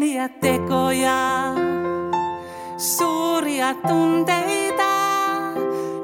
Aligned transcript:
pieniä 0.00 0.28
tekoja, 0.28 1.54
suuria 2.76 3.74
tunteita. 3.74 4.92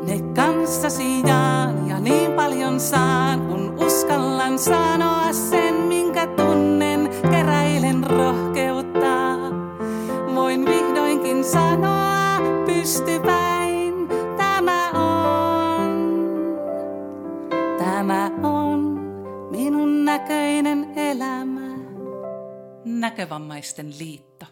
Ne 0.07 0.21
kanssasi 0.35 1.23
jaan 1.27 1.89
ja 1.89 2.01
niin 2.01 2.33
paljon 2.33 2.81
saan, 2.81 3.41
kun 3.41 3.75
uskallan 3.87 4.59
sanoa 4.59 5.33
sen, 5.33 5.75
minkä 5.75 6.27
tunnen, 6.27 7.11
keräilen 7.31 8.05
rohkeutta. 8.05 9.37
Voin 10.35 10.67
vihdoinkin 10.67 11.45
sanoa 11.45 12.41
pystypäin, 12.67 14.09
tämä 14.37 14.91
on, 14.91 15.91
tämä 17.79 18.31
on 18.43 18.81
minun 19.51 20.05
näköinen 20.05 20.93
elämä. 20.97 21.56
Näkövammaisten 23.01 23.91
liitto. 23.99 24.47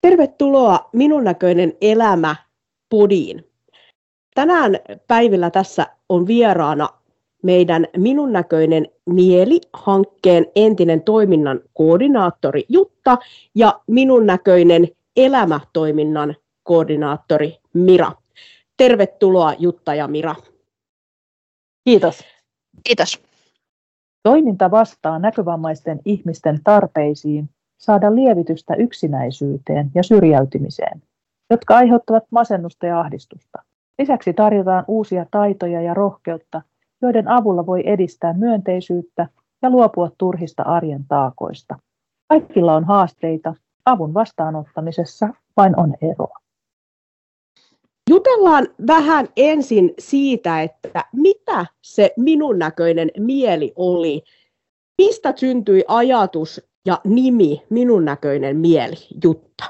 Tervetuloa 0.00 0.88
Minun 0.92 1.24
näköinen 1.24 1.72
elämä 1.80 2.36
podiin. 2.88 3.44
Tänään 4.34 4.78
päivillä 5.06 5.50
tässä 5.50 5.86
on 6.08 6.26
vieraana 6.26 6.88
meidän 7.42 7.86
Minun 7.96 8.32
näköinen 8.32 8.88
mieli-hankkeen 9.06 10.46
entinen 10.56 11.02
toiminnan 11.02 11.60
koordinaattori 11.74 12.64
Jutta 12.68 13.18
ja 13.54 13.80
Minun 13.86 14.26
näköinen 14.26 14.88
elämätoiminnan 15.16 16.36
koordinaattori 16.62 17.58
Mira. 17.72 18.12
Tervetuloa 18.76 19.54
Jutta 19.58 19.94
ja 19.94 20.08
Mira. 20.08 20.34
Kiitos. 21.84 22.24
Kiitos. 22.84 23.31
Toiminta 24.22 24.70
vastaa 24.70 25.18
näkövammaisten 25.18 26.00
ihmisten 26.04 26.60
tarpeisiin 26.64 27.50
saada 27.78 28.14
lievitystä 28.14 28.74
yksinäisyyteen 28.74 29.90
ja 29.94 30.02
syrjäytymiseen, 30.02 31.02
jotka 31.50 31.76
aiheuttavat 31.76 32.24
masennusta 32.30 32.86
ja 32.86 33.00
ahdistusta. 33.00 33.62
Lisäksi 33.98 34.32
tarjotaan 34.32 34.84
uusia 34.88 35.26
taitoja 35.30 35.82
ja 35.82 35.94
rohkeutta, 35.94 36.62
joiden 37.02 37.28
avulla 37.28 37.66
voi 37.66 37.82
edistää 37.86 38.32
myönteisyyttä 38.32 39.26
ja 39.62 39.70
luopua 39.70 40.10
turhista 40.18 40.62
arjen 40.62 41.04
taakoista. 41.08 41.78
Kaikilla 42.28 42.74
on 42.74 42.84
haasteita, 42.84 43.54
avun 43.84 44.14
vastaanottamisessa 44.14 45.28
vain 45.56 45.80
on 45.80 45.94
eroa. 46.00 46.41
Jutellaan 48.10 48.68
vähän 48.86 49.28
ensin 49.36 49.94
siitä, 49.98 50.62
että 50.62 51.04
mitä 51.12 51.66
se 51.82 52.12
minun 52.16 52.58
näköinen 52.58 53.10
mieli 53.18 53.72
oli. 53.76 54.22
Mistä 54.98 55.32
syntyi 55.36 55.84
ajatus 55.88 56.60
ja 56.86 57.00
nimi 57.04 57.62
minun 57.70 58.04
näköinen 58.04 58.56
mieli, 58.56 58.96
Jutta? 59.24 59.64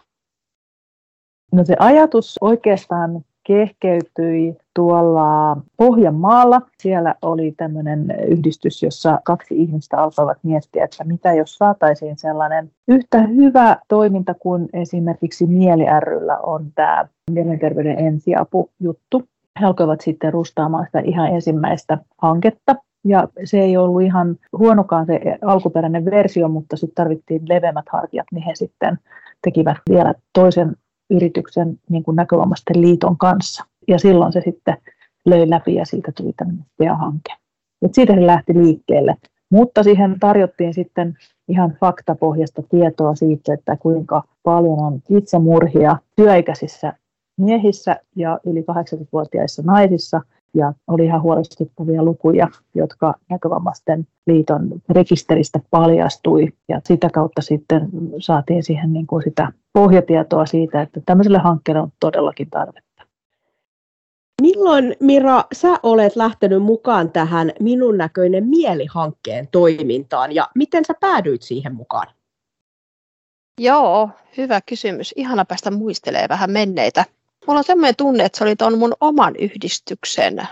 No 1.53 1.65
se 1.65 1.77
ajatus 1.79 2.39
oikeastaan 2.41 3.25
kehkeytyi 3.45 4.57
tuolla 4.75 5.57
Pohjanmaalla. 5.77 6.63
Siellä 6.79 7.15
oli 7.23 7.55
tämmöinen 7.57 8.15
yhdistys, 8.29 8.83
jossa 8.83 9.21
kaksi 9.25 9.63
ihmistä 9.63 9.99
alkoivat 9.99 10.39
miettiä, 10.43 10.85
että 10.85 11.05
mitä 11.05 11.33
jos 11.33 11.55
saataisiin 11.55 12.19
sellainen 12.19 12.71
yhtä 12.89 13.23
hyvä 13.23 13.77
toiminta 13.89 14.35
kuin 14.35 14.69
esimerkiksi 14.73 15.47
Mieli 15.47 15.85
ryllä 16.01 16.39
on 16.39 16.67
tämä 16.75 17.09
mielenterveyden 17.31 17.99
ensiapujuttu. 17.99 19.23
He 19.61 19.67
alkoivat 19.67 20.01
sitten 20.01 20.33
rustaamaan 20.33 20.87
sitä 20.87 21.01
ihan 21.01 21.29
ensimmäistä 21.29 21.99
hanketta. 22.19 22.77
Ja 23.05 23.29
se 23.45 23.61
ei 23.61 23.77
ollut 23.77 24.03
ihan 24.03 24.37
huonokaan 24.59 25.07
se 25.07 25.21
alkuperäinen 25.45 26.05
versio, 26.05 26.49
mutta 26.49 26.77
sitten 26.77 26.95
tarvittiin 26.95 27.43
leveämmät 27.49 27.85
hartiat, 27.89 28.27
niin 28.33 28.45
he 28.45 28.55
sitten 28.55 28.99
tekivät 29.43 29.77
vielä 29.91 30.15
toisen 30.33 30.77
yrityksen 31.11 31.79
niin 31.89 32.03
kuin 32.03 32.17
näkövammaisten 32.17 32.81
liiton 32.81 33.19
kanssa. 33.19 33.65
Ja 33.89 33.99
silloin 33.99 34.33
se 34.33 34.41
sitten 34.45 34.77
löi 35.25 35.51
läpi 35.51 35.75
ja 35.75 35.87
siitä 35.87 36.13
tuli 36.17 36.33
tämmöinen 36.33 36.99
hanke. 36.99 37.33
Et 37.83 37.95
siitä 37.95 38.15
se 38.15 38.27
lähti 38.27 38.55
liikkeelle. 38.55 39.17
Mutta 39.51 39.83
siihen 39.83 40.17
tarjottiin 40.21 40.75
sitten 40.75 41.19
ihan 41.49 41.77
faktapohjasta 41.81 42.63
tietoa 42.63 43.15
siitä, 43.15 43.55
että 43.55 43.77
kuinka 43.77 44.23
paljon 44.43 44.81
on 44.81 45.01
itsemurhia 45.09 45.97
työikäisissä 46.17 46.93
miehissä 47.37 47.97
ja 48.17 48.39
yli 48.47 48.61
80-vuotiaissa 48.61 49.63
naisissa. 49.63 50.21
Ja 50.55 50.73
oli 50.87 51.05
ihan 51.05 51.23
huolestuttavia 51.23 52.03
lukuja, 52.03 52.49
jotka 52.75 53.15
näkövammaisten 53.31 54.07
liiton 54.27 54.69
rekisteristä 54.89 55.61
paljastui. 55.71 56.53
Ja 56.69 56.81
sitä 56.85 57.11
kautta 57.11 57.43
sitten 57.43 57.89
saatiin 58.19 58.63
siihen 58.63 58.93
niin 58.93 59.07
kuin 59.07 59.23
sitä 59.23 59.53
pohjatietoa 59.73 60.47
siitä, 60.47 60.83
että 60.83 61.01
tämmöiselle 61.07 61.39
hankkeelle 61.39 61.83
on 61.83 61.93
todellakin 62.01 62.51
tarvetta. 62.51 62.93
Milloin 64.43 64.97
Mira, 65.01 65.45
sä 65.53 65.69
olet 65.83 66.17
lähtenyt 66.17 66.63
mukaan 66.63 67.11
tähän 67.11 67.53
Minun 67.61 67.99
näköinen 67.99 68.47
mielihankkeen 68.47 69.49
toimintaan 69.53 70.33
ja 70.33 70.49
miten 70.55 70.85
sä 70.85 70.95
päädyit 71.01 71.43
siihen 71.43 71.75
mukaan? 71.75 72.07
Joo, 73.61 74.11
hyvä 74.37 74.61
kysymys. 74.61 75.15
Ihana 75.17 75.45
päästä 75.45 75.71
muistelemaan 75.71 76.29
vähän 76.29 76.51
menneitä. 76.51 77.05
Mulla 77.47 77.59
on 77.59 77.65
sellainen 77.65 77.97
tunne, 77.97 78.25
että 78.25 78.39
se 78.39 78.45
oli 78.45 78.57
tuon 78.57 78.79
mun 78.79 78.95
oman 79.01 79.37
yhdistyksen 79.37 80.49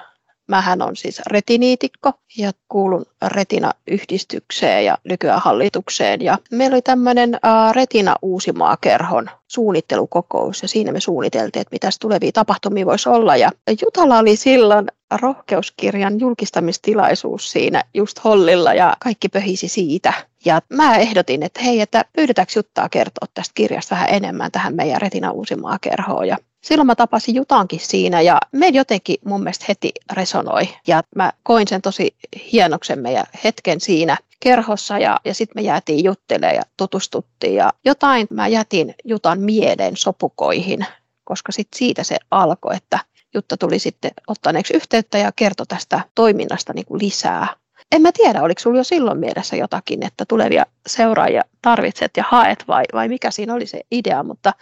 Mähän 0.50 0.82
on 0.82 0.96
siis 0.96 1.22
retiniitikko 1.26 2.12
ja 2.36 2.52
kuulun 2.68 3.06
Retina-yhdistykseen 3.26 4.84
ja 4.84 4.98
nykyään 5.04 5.40
hallitukseen. 5.40 6.22
Ja 6.22 6.38
meillä 6.50 6.74
oli 6.74 6.82
tämmöinen 6.82 7.38
Retina 7.72 8.16
Uusimaa-kerhon 8.22 9.30
suunnittelukokous 9.48 10.62
ja 10.62 10.68
siinä 10.68 10.92
me 10.92 11.00
suunniteltiin, 11.00 11.60
että 11.60 11.74
mitäs 11.74 11.98
tulevia 11.98 12.32
tapahtumia 12.32 12.86
voisi 12.86 13.08
olla. 13.08 13.36
Ja 13.36 13.50
Jutala 13.82 14.18
oli 14.18 14.36
silloin 14.36 14.86
rohkeuskirjan 15.20 16.20
julkistamistilaisuus 16.20 17.52
siinä 17.52 17.84
just 17.94 18.24
Hollilla 18.24 18.74
ja 18.74 18.96
kaikki 19.00 19.28
pöhisi 19.28 19.68
siitä. 19.68 20.12
Ja 20.44 20.60
mä 20.68 20.96
ehdotin, 20.96 21.42
että 21.42 21.60
hei, 21.62 21.80
että 21.80 22.04
pyydetäänkö 22.12 22.52
Juttaa 22.56 22.88
kertoa 22.88 23.28
tästä 23.34 23.52
kirjasta 23.54 23.94
vähän 23.94 24.10
enemmän 24.10 24.52
tähän 24.52 24.74
meidän 24.74 25.00
Retina 25.00 25.30
Uusimaa-kerhoon. 25.30 26.28
Ja 26.28 26.36
silloin 26.60 26.86
mä 26.86 26.94
tapasin 26.94 27.34
Jutankin 27.34 27.80
siinä 27.80 28.20
ja 28.20 28.40
me 28.52 28.68
jotenkin 28.68 29.16
mun 29.24 29.42
mielestä 29.42 29.64
heti 29.68 29.92
resonoi. 30.12 30.68
Ja 30.86 31.02
mä 31.16 31.32
koin 31.42 31.68
sen 31.68 31.82
tosi 31.82 32.14
hienoksen 32.52 32.98
meidän 32.98 33.26
hetken 33.44 33.80
siinä 33.80 34.16
kerhossa 34.40 34.98
ja, 34.98 35.20
ja 35.24 35.34
sitten 35.34 35.62
me 35.62 35.66
jäätiin 35.66 36.04
juttelemaan 36.04 36.56
ja 36.56 36.62
tutustuttiin. 36.76 37.54
Ja 37.54 37.72
jotain 37.84 38.26
mä 38.30 38.48
jätin 38.48 38.94
Jutan 39.04 39.40
mielen 39.40 39.96
sopukoihin, 39.96 40.86
koska 41.24 41.52
sit 41.52 41.68
siitä 41.76 42.04
se 42.04 42.16
alkoi, 42.30 42.76
että 42.76 42.98
Jutta 43.34 43.56
tuli 43.56 43.78
sitten 43.78 44.10
ottaneeksi 44.26 44.74
yhteyttä 44.74 45.18
ja 45.18 45.32
kertoi 45.36 45.66
tästä 45.66 46.00
toiminnasta 46.14 46.72
niin 46.72 46.86
kuin 46.86 47.02
lisää. 47.02 47.46
En 47.92 48.02
mä 48.02 48.12
tiedä, 48.12 48.42
oliko 48.42 48.60
sinulla 48.60 48.80
jo 48.80 48.84
silloin 48.84 49.18
mielessä 49.18 49.56
jotakin, 49.56 50.06
että 50.06 50.24
tulevia 50.24 50.66
seuraajia 50.86 51.42
tarvitset 51.62 52.10
ja 52.16 52.24
haet 52.28 52.64
vai, 52.68 52.84
vai 52.92 53.08
mikä 53.08 53.30
siinä 53.30 53.54
oli 53.54 53.66
se 53.66 53.80
idea, 53.90 54.22
mutta 54.22 54.52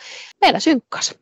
meillä 0.41 0.61
synkkas 0.61 1.15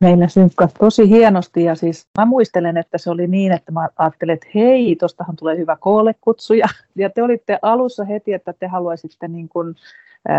meillä 0.00 0.28
synkkasi 0.28 0.74
tosi 0.74 1.08
hienosti. 1.08 1.64
Ja 1.64 1.74
siis 1.74 2.06
mä 2.18 2.24
muistelen, 2.24 2.76
että 2.76 2.98
se 2.98 3.10
oli 3.10 3.26
niin, 3.26 3.52
että 3.52 3.72
mä 3.72 3.88
ajattelin, 3.96 4.34
että 4.34 4.46
hei, 4.54 4.96
tostahan 4.96 5.36
tulee 5.36 5.56
hyvä 5.56 5.76
koolekutsu. 5.80 6.54
Ja, 6.54 6.66
ja 6.96 7.10
te 7.10 7.22
olitte 7.22 7.58
alussa 7.62 8.04
heti, 8.04 8.32
että 8.32 8.52
te 8.52 8.66
haluaisitte 8.66 9.28
niin 9.28 9.48
kuin, 9.48 9.74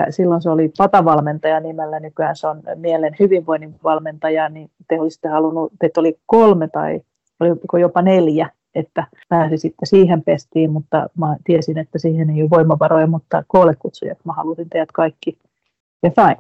silloin 0.10 0.42
se 0.42 0.50
oli 0.50 0.72
patavalmentaja 0.78 1.60
nimellä, 1.60 2.00
nykyään 2.00 2.36
se 2.36 2.48
on 2.48 2.64
mielen 2.76 3.16
hyvinvoinnin 3.20 3.76
valmentaja, 3.84 4.50
niin 4.50 4.70
te 4.88 5.02
olisitte 5.02 5.28
halunnut, 5.28 5.74
teitä 5.80 6.00
oli 6.00 6.20
kolme 6.26 6.68
tai 6.68 7.02
oliko 7.40 7.78
jopa 7.78 8.02
neljä, 8.02 8.50
että 8.76 9.08
pääsisitte 9.30 9.86
siihen 9.86 10.24
pestiin, 10.24 10.72
mutta 10.72 11.10
mä 11.18 11.36
tiesin, 11.44 11.78
että 11.78 12.00
siihen 12.00 12.30
ei 12.30 12.42
ole 12.42 12.50
voimavaroja, 12.50 13.08
mutta 13.08 13.44
koolekutsuja, 13.48 14.12
että 14.12 14.24
mä 14.26 14.34
halusin 14.34 14.70
teidät 14.70 14.92
kaikki. 14.92 15.38
Ja 16.04 16.12
sain. 16.16 16.38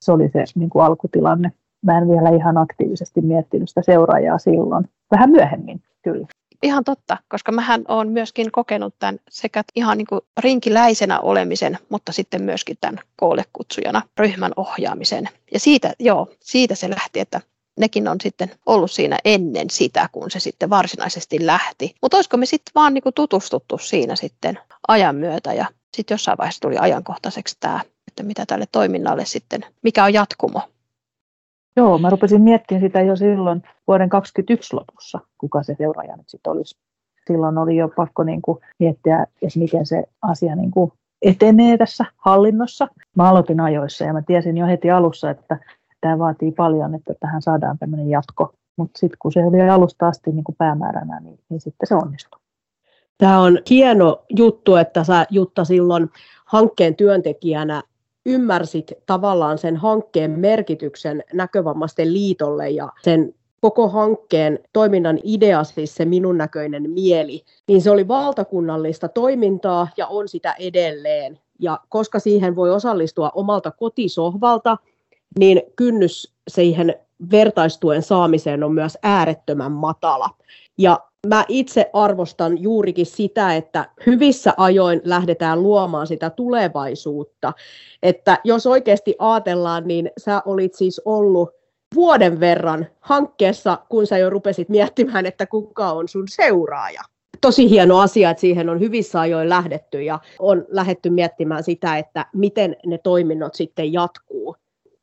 Se 0.00 0.12
oli 0.12 0.28
se 0.28 0.44
niin 0.54 0.70
kuin 0.70 0.84
alkutilanne 0.84 1.52
mä 1.82 1.98
en 1.98 2.08
vielä 2.08 2.30
ihan 2.30 2.56
aktiivisesti 2.56 3.20
miettinyt 3.20 3.68
sitä 3.68 3.82
seuraajaa 3.82 4.38
silloin. 4.38 4.88
Vähän 5.10 5.30
myöhemmin, 5.30 5.82
kyllä. 6.02 6.26
Ihan 6.62 6.84
totta, 6.84 7.16
koska 7.28 7.52
mähän 7.52 7.84
olen 7.88 8.08
myöskin 8.08 8.52
kokenut 8.52 8.94
tämän 8.98 9.18
sekä 9.30 9.64
ihan 9.76 9.98
niin 9.98 10.06
kuin 10.06 10.20
rinkiläisenä 10.40 11.20
olemisen, 11.20 11.78
mutta 11.88 12.12
sitten 12.12 12.42
myöskin 12.42 12.76
tämän 12.80 12.98
koolekutsujana, 13.16 14.02
ryhmän 14.18 14.52
ohjaamisen. 14.56 15.28
Ja 15.52 15.60
siitä, 15.60 15.92
joo, 15.98 16.28
siitä 16.40 16.74
se 16.74 16.90
lähti, 16.90 17.20
että 17.20 17.40
nekin 17.78 18.08
on 18.08 18.20
sitten 18.20 18.50
ollut 18.66 18.90
siinä 18.90 19.18
ennen 19.24 19.70
sitä, 19.70 20.08
kun 20.12 20.30
se 20.30 20.40
sitten 20.40 20.70
varsinaisesti 20.70 21.46
lähti. 21.46 21.94
Mutta 22.02 22.16
olisiko 22.16 22.36
me 22.36 22.46
sitten 22.46 22.72
vaan 22.74 22.94
niin 22.94 23.02
kuin 23.02 23.14
tutustuttu 23.14 23.78
siinä 23.78 24.16
sitten 24.16 24.58
ajan 24.88 25.16
myötä 25.16 25.52
ja 25.52 25.66
sitten 25.96 26.14
jossain 26.14 26.38
vaiheessa 26.38 26.60
tuli 26.60 26.76
ajankohtaiseksi 26.78 27.56
tämä, 27.60 27.80
että 28.08 28.22
mitä 28.22 28.46
tälle 28.46 28.64
toiminnalle 28.72 29.24
sitten, 29.24 29.64
mikä 29.82 30.04
on 30.04 30.12
jatkumo. 30.12 30.62
Joo, 31.78 31.98
mä 31.98 32.10
rupesin 32.10 32.42
miettimään 32.42 32.82
sitä 32.82 33.00
jo 33.00 33.16
silloin 33.16 33.62
vuoden 33.86 34.08
2021 34.08 34.74
lopussa, 34.76 35.20
kuka 35.38 35.62
se 35.62 35.74
seuraaja 35.78 36.16
nyt 36.16 36.28
sitten 36.28 36.52
olisi. 36.52 36.78
Silloin 37.26 37.58
oli 37.58 37.76
jo 37.76 37.88
pakko 37.96 38.22
niin 38.22 38.42
kuin 38.42 38.58
miettiä, 38.78 39.22
että 39.22 39.58
miten 39.58 39.86
se 39.86 40.04
asia 40.22 40.56
niin 40.56 40.70
kuin 40.70 40.92
etenee 41.22 41.76
tässä 41.76 42.04
hallinnossa. 42.16 42.88
Mä 43.16 43.28
aloitin 43.28 43.60
ajoissa 43.60 44.04
ja 44.04 44.12
mä 44.12 44.22
tiesin 44.22 44.56
jo 44.56 44.66
heti 44.66 44.90
alussa, 44.90 45.30
että 45.30 45.58
tämä 46.00 46.18
vaatii 46.18 46.52
paljon, 46.52 46.94
että 46.94 47.14
tähän 47.20 47.42
saadaan 47.42 47.78
tämmöinen 47.78 48.10
jatko. 48.10 48.52
Mutta 48.76 48.98
sitten 48.98 49.18
kun 49.18 49.32
se 49.32 49.44
oli 49.44 49.70
alusta 49.70 50.08
asti 50.08 50.32
niin 50.32 50.44
kuin 50.44 50.56
päämääränä, 50.56 51.20
niin, 51.20 51.38
niin 51.48 51.60
sitten 51.60 51.86
se 51.86 51.94
onnistui. 51.94 52.40
Tämä 53.18 53.40
on 53.40 53.58
hieno 53.70 54.22
juttu, 54.36 54.76
että 54.76 55.04
sä 55.04 55.26
Jutta 55.30 55.64
silloin 55.64 56.10
hankkeen 56.44 56.96
työntekijänä 56.96 57.82
ymmärsit 58.26 58.92
tavallaan 59.06 59.58
sen 59.58 59.76
hankkeen 59.76 60.30
merkityksen 60.30 61.24
näkövammaisten 61.32 62.12
liitolle 62.12 62.70
ja 62.70 62.88
sen 63.02 63.34
koko 63.60 63.88
hankkeen 63.88 64.58
toiminnan 64.72 65.18
idea, 65.22 65.64
siis 65.64 65.94
se 65.94 66.04
minun 66.04 66.38
näköinen 66.38 66.90
mieli, 66.90 67.44
niin 67.68 67.82
se 67.82 67.90
oli 67.90 68.08
valtakunnallista 68.08 69.08
toimintaa 69.08 69.88
ja 69.96 70.06
on 70.06 70.28
sitä 70.28 70.54
edelleen. 70.58 71.38
Ja 71.60 71.80
koska 71.88 72.18
siihen 72.18 72.56
voi 72.56 72.70
osallistua 72.70 73.30
omalta 73.34 73.70
kotisohvalta, 73.70 74.76
niin 75.38 75.62
kynnys 75.76 76.34
siihen 76.48 76.94
vertaistuen 77.30 78.02
saamiseen 78.02 78.64
on 78.64 78.74
myös 78.74 78.98
äärettömän 79.02 79.72
matala. 79.72 80.30
Ja 80.78 81.07
mä 81.28 81.44
itse 81.48 81.90
arvostan 81.92 82.62
juurikin 82.62 83.06
sitä, 83.06 83.54
että 83.54 83.88
hyvissä 84.06 84.54
ajoin 84.56 85.00
lähdetään 85.04 85.62
luomaan 85.62 86.06
sitä 86.06 86.30
tulevaisuutta. 86.30 87.52
Että 88.02 88.38
jos 88.44 88.66
oikeasti 88.66 89.16
ajatellaan, 89.18 89.88
niin 89.88 90.10
sä 90.18 90.42
olit 90.46 90.74
siis 90.74 91.00
ollut 91.04 91.50
vuoden 91.94 92.40
verran 92.40 92.86
hankkeessa, 93.00 93.78
kun 93.88 94.06
sä 94.06 94.18
jo 94.18 94.30
rupesit 94.30 94.68
miettimään, 94.68 95.26
että 95.26 95.46
kuka 95.46 95.92
on 95.92 96.08
sun 96.08 96.28
seuraaja. 96.28 97.02
Tosi 97.40 97.70
hieno 97.70 97.98
asia, 97.98 98.30
että 98.30 98.40
siihen 98.40 98.68
on 98.68 98.80
hyvissä 98.80 99.20
ajoin 99.20 99.48
lähdetty 99.48 100.02
ja 100.02 100.18
on 100.38 100.64
lähdetty 100.68 101.10
miettimään 101.10 101.62
sitä, 101.64 101.98
että 101.98 102.26
miten 102.34 102.76
ne 102.86 102.98
toiminnot 102.98 103.54
sitten 103.54 103.92
jatkuu. 103.92 104.56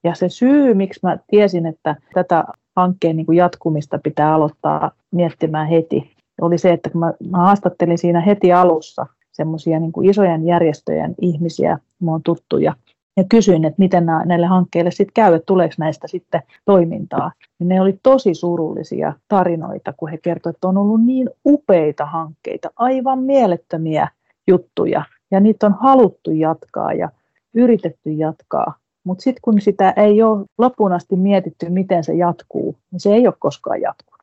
Ja 0.03 0.15
se 0.15 0.29
syy, 0.29 0.73
miksi 0.73 0.99
mä 1.03 1.17
tiesin, 1.27 1.65
että 1.65 1.95
tätä 2.13 2.43
hankkeen 2.75 3.15
niin 3.15 3.35
jatkumista 3.35 3.99
pitää 4.03 4.33
aloittaa 4.33 4.91
miettimään 5.11 5.67
heti, 5.67 6.14
oli 6.41 6.57
se, 6.57 6.73
että 6.73 6.89
kun 6.89 6.99
mä, 6.99 7.13
mä 7.29 7.37
haastattelin 7.37 7.97
siinä 7.97 8.21
heti 8.21 8.53
alussa 8.53 9.05
semmoisia 9.31 9.79
niin 9.79 9.91
isojen 10.03 10.45
järjestöjen 10.45 11.15
ihmisiä, 11.21 11.77
mun 11.99 12.23
tuttuja, 12.23 12.73
ja 13.17 13.23
kysyin, 13.29 13.65
että 13.65 13.79
miten 13.79 14.05
nämä, 14.05 14.25
näille 14.25 14.45
hankkeille 14.45 14.91
sitten 14.91 15.13
käy, 15.13 15.33
että 15.33 15.45
tuleeko 15.45 15.75
näistä 15.77 16.07
sitten 16.07 16.41
toimintaa. 16.65 17.31
Niin 17.59 17.67
ne 17.67 17.81
oli 17.81 17.99
tosi 18.03 18.33
surullisia 18.33 19.13
tarinoita, 19.27 19.93
kun 19.97 20.09
he 20.09 20.17
kertoivat, 20.17 20.55
että 20.55 20.67
on 20.67 20.77
ollut 20.77 21.05
niin 21.05 21.29
upeita 21.45 22.05
hankkeita, 22.05 22.69
aivan 22.75 23.19
mielettömiä 23.19 24.07
juttuja, 24.47 25.05
ja 25.31 25.39
niitä 25.39 25.65
on 25.65 25.73
haluttu 25.79 26.31
jatkaa 26.31 26.93
ja 26.93 27.09
yritetty 27.53 28.11
jatkaa. 28.11 28.73
Mutta 29.03 29.21
sitten 29.21 29.41
kun 29.41 29.61
sitä 29.61 29.93
ei 29.97 30.23
ole 30.23 30.45
loppuun 30.57 30.93
asti 30.93 31.15
mietitty, 31.15 31.69
miten 31.69 32.03
se 32.03 32.13
jatkuu, 32.13 32.75
niin 32.91 32.99
se 32.99 33.13
ei 33.13 33.27
ole 33.27 33.35
koskaan 33.39 33.81
jatkunut. 33.81 34.14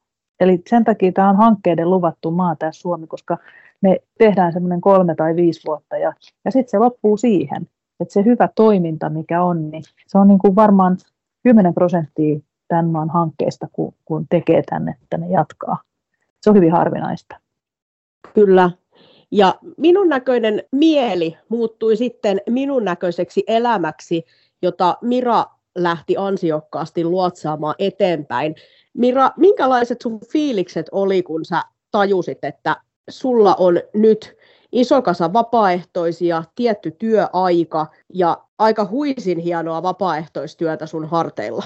Eli 0.43 0.63
sen 0.67 0.85
takia 0.85 1.13
tämä 1.13 1.29
on 1.29 1.37
hankkeiden 1.37 1.91
luvattu 1.91 2.31
maa 2.31 2.57
tämä 2.57 2.73
Suomi, 2.73 3.07
koska 3.07 3.39
me 3.81 3.97
tehdään 4.19 4.53
semmoinen 4.53 4.81
kolme 4.81 5.15
tai 5.15 5.37
viisi 5.37 5.61
vuotta 5.67 5.97
ja, 5.97 6.13
ja 6.45 6.51
sitten 6.51 6.71
se 6.71 6.79
loppuu 6.79 7.17
siihen. 7.17 7.67
Että 8.01 8.15
se 8.15 8.25
hyvä 8.25 8.49
toiminta, 8.55 9.11
mikä 9.11 9.43
on, 9.43 9.71
niin 9.71 9.83
se 10.07 10.19
on 10.19 10.29
niin 10.29 10.39
kuin 10.39 10.55
varmaan 10.55 10.97
10 11.43 11.75
prosenttia 11.75 12.39
tämän 12.69 12.87
maan 12.87 13.11
hankkeesta, 13.11 13.69
kun, 13.73 13.95
kun 14.05 14.27
tekee 14.31 14.63
tänne, 14.71 14.97
että 15.03 15.17
ne 15.19 15.29
jatkaa. 15.29 15.81
Se 16.41 16.51
on 16.51 16.57
hyvin 16.57 16.73
harvinaista. 16.73 17.37
Kyllä. 18.35 18.71
Ja 19.31 19.55
minun 19.77 20.09
näköinen 20.09 20.63
mieli 20.73 21.37
muuttui 21.49 21.97
sitten 21.97 22.41
minun 22.51 22.85
näköiseksi 22.85 23.45
elämäksi, 23.47 24.25
jota 24.63 24.97
Mira 25.01 25.45
lähti 25.75 26.17
ansiokkaasti 26.19 27.05
luotsaamaan 27.05 27.75
eteenpäin. 27.79 28.55
Mira, 28.95 29.31
minkälaiset 29.37 30.01
sun 30.01 30.21
fiilikset 30.33 30.87
oli, 30.93 31.23
kun 31.23 31.45
sä 31.45 31.63
tajusit, 31.91 32.45
että 32.45 32.77
sulla 33.11 33.55
on 33.55 33.81
nyt 33.95 34.37
iso 34.73 35.03
kasa 35.03 35.33
vapaaehtoisia, 35.33 36.45
tietty 36.55 36.91
työaika 36.91 37.87
ja 38.15 38.39
aika 38.59 38.89
huisin 38.91 39.39
hienoa 39.39 39.83
vapaaehtoistyötä 39.83 40.87
sun 40.87 41.09
harteilla? 41.09 41.63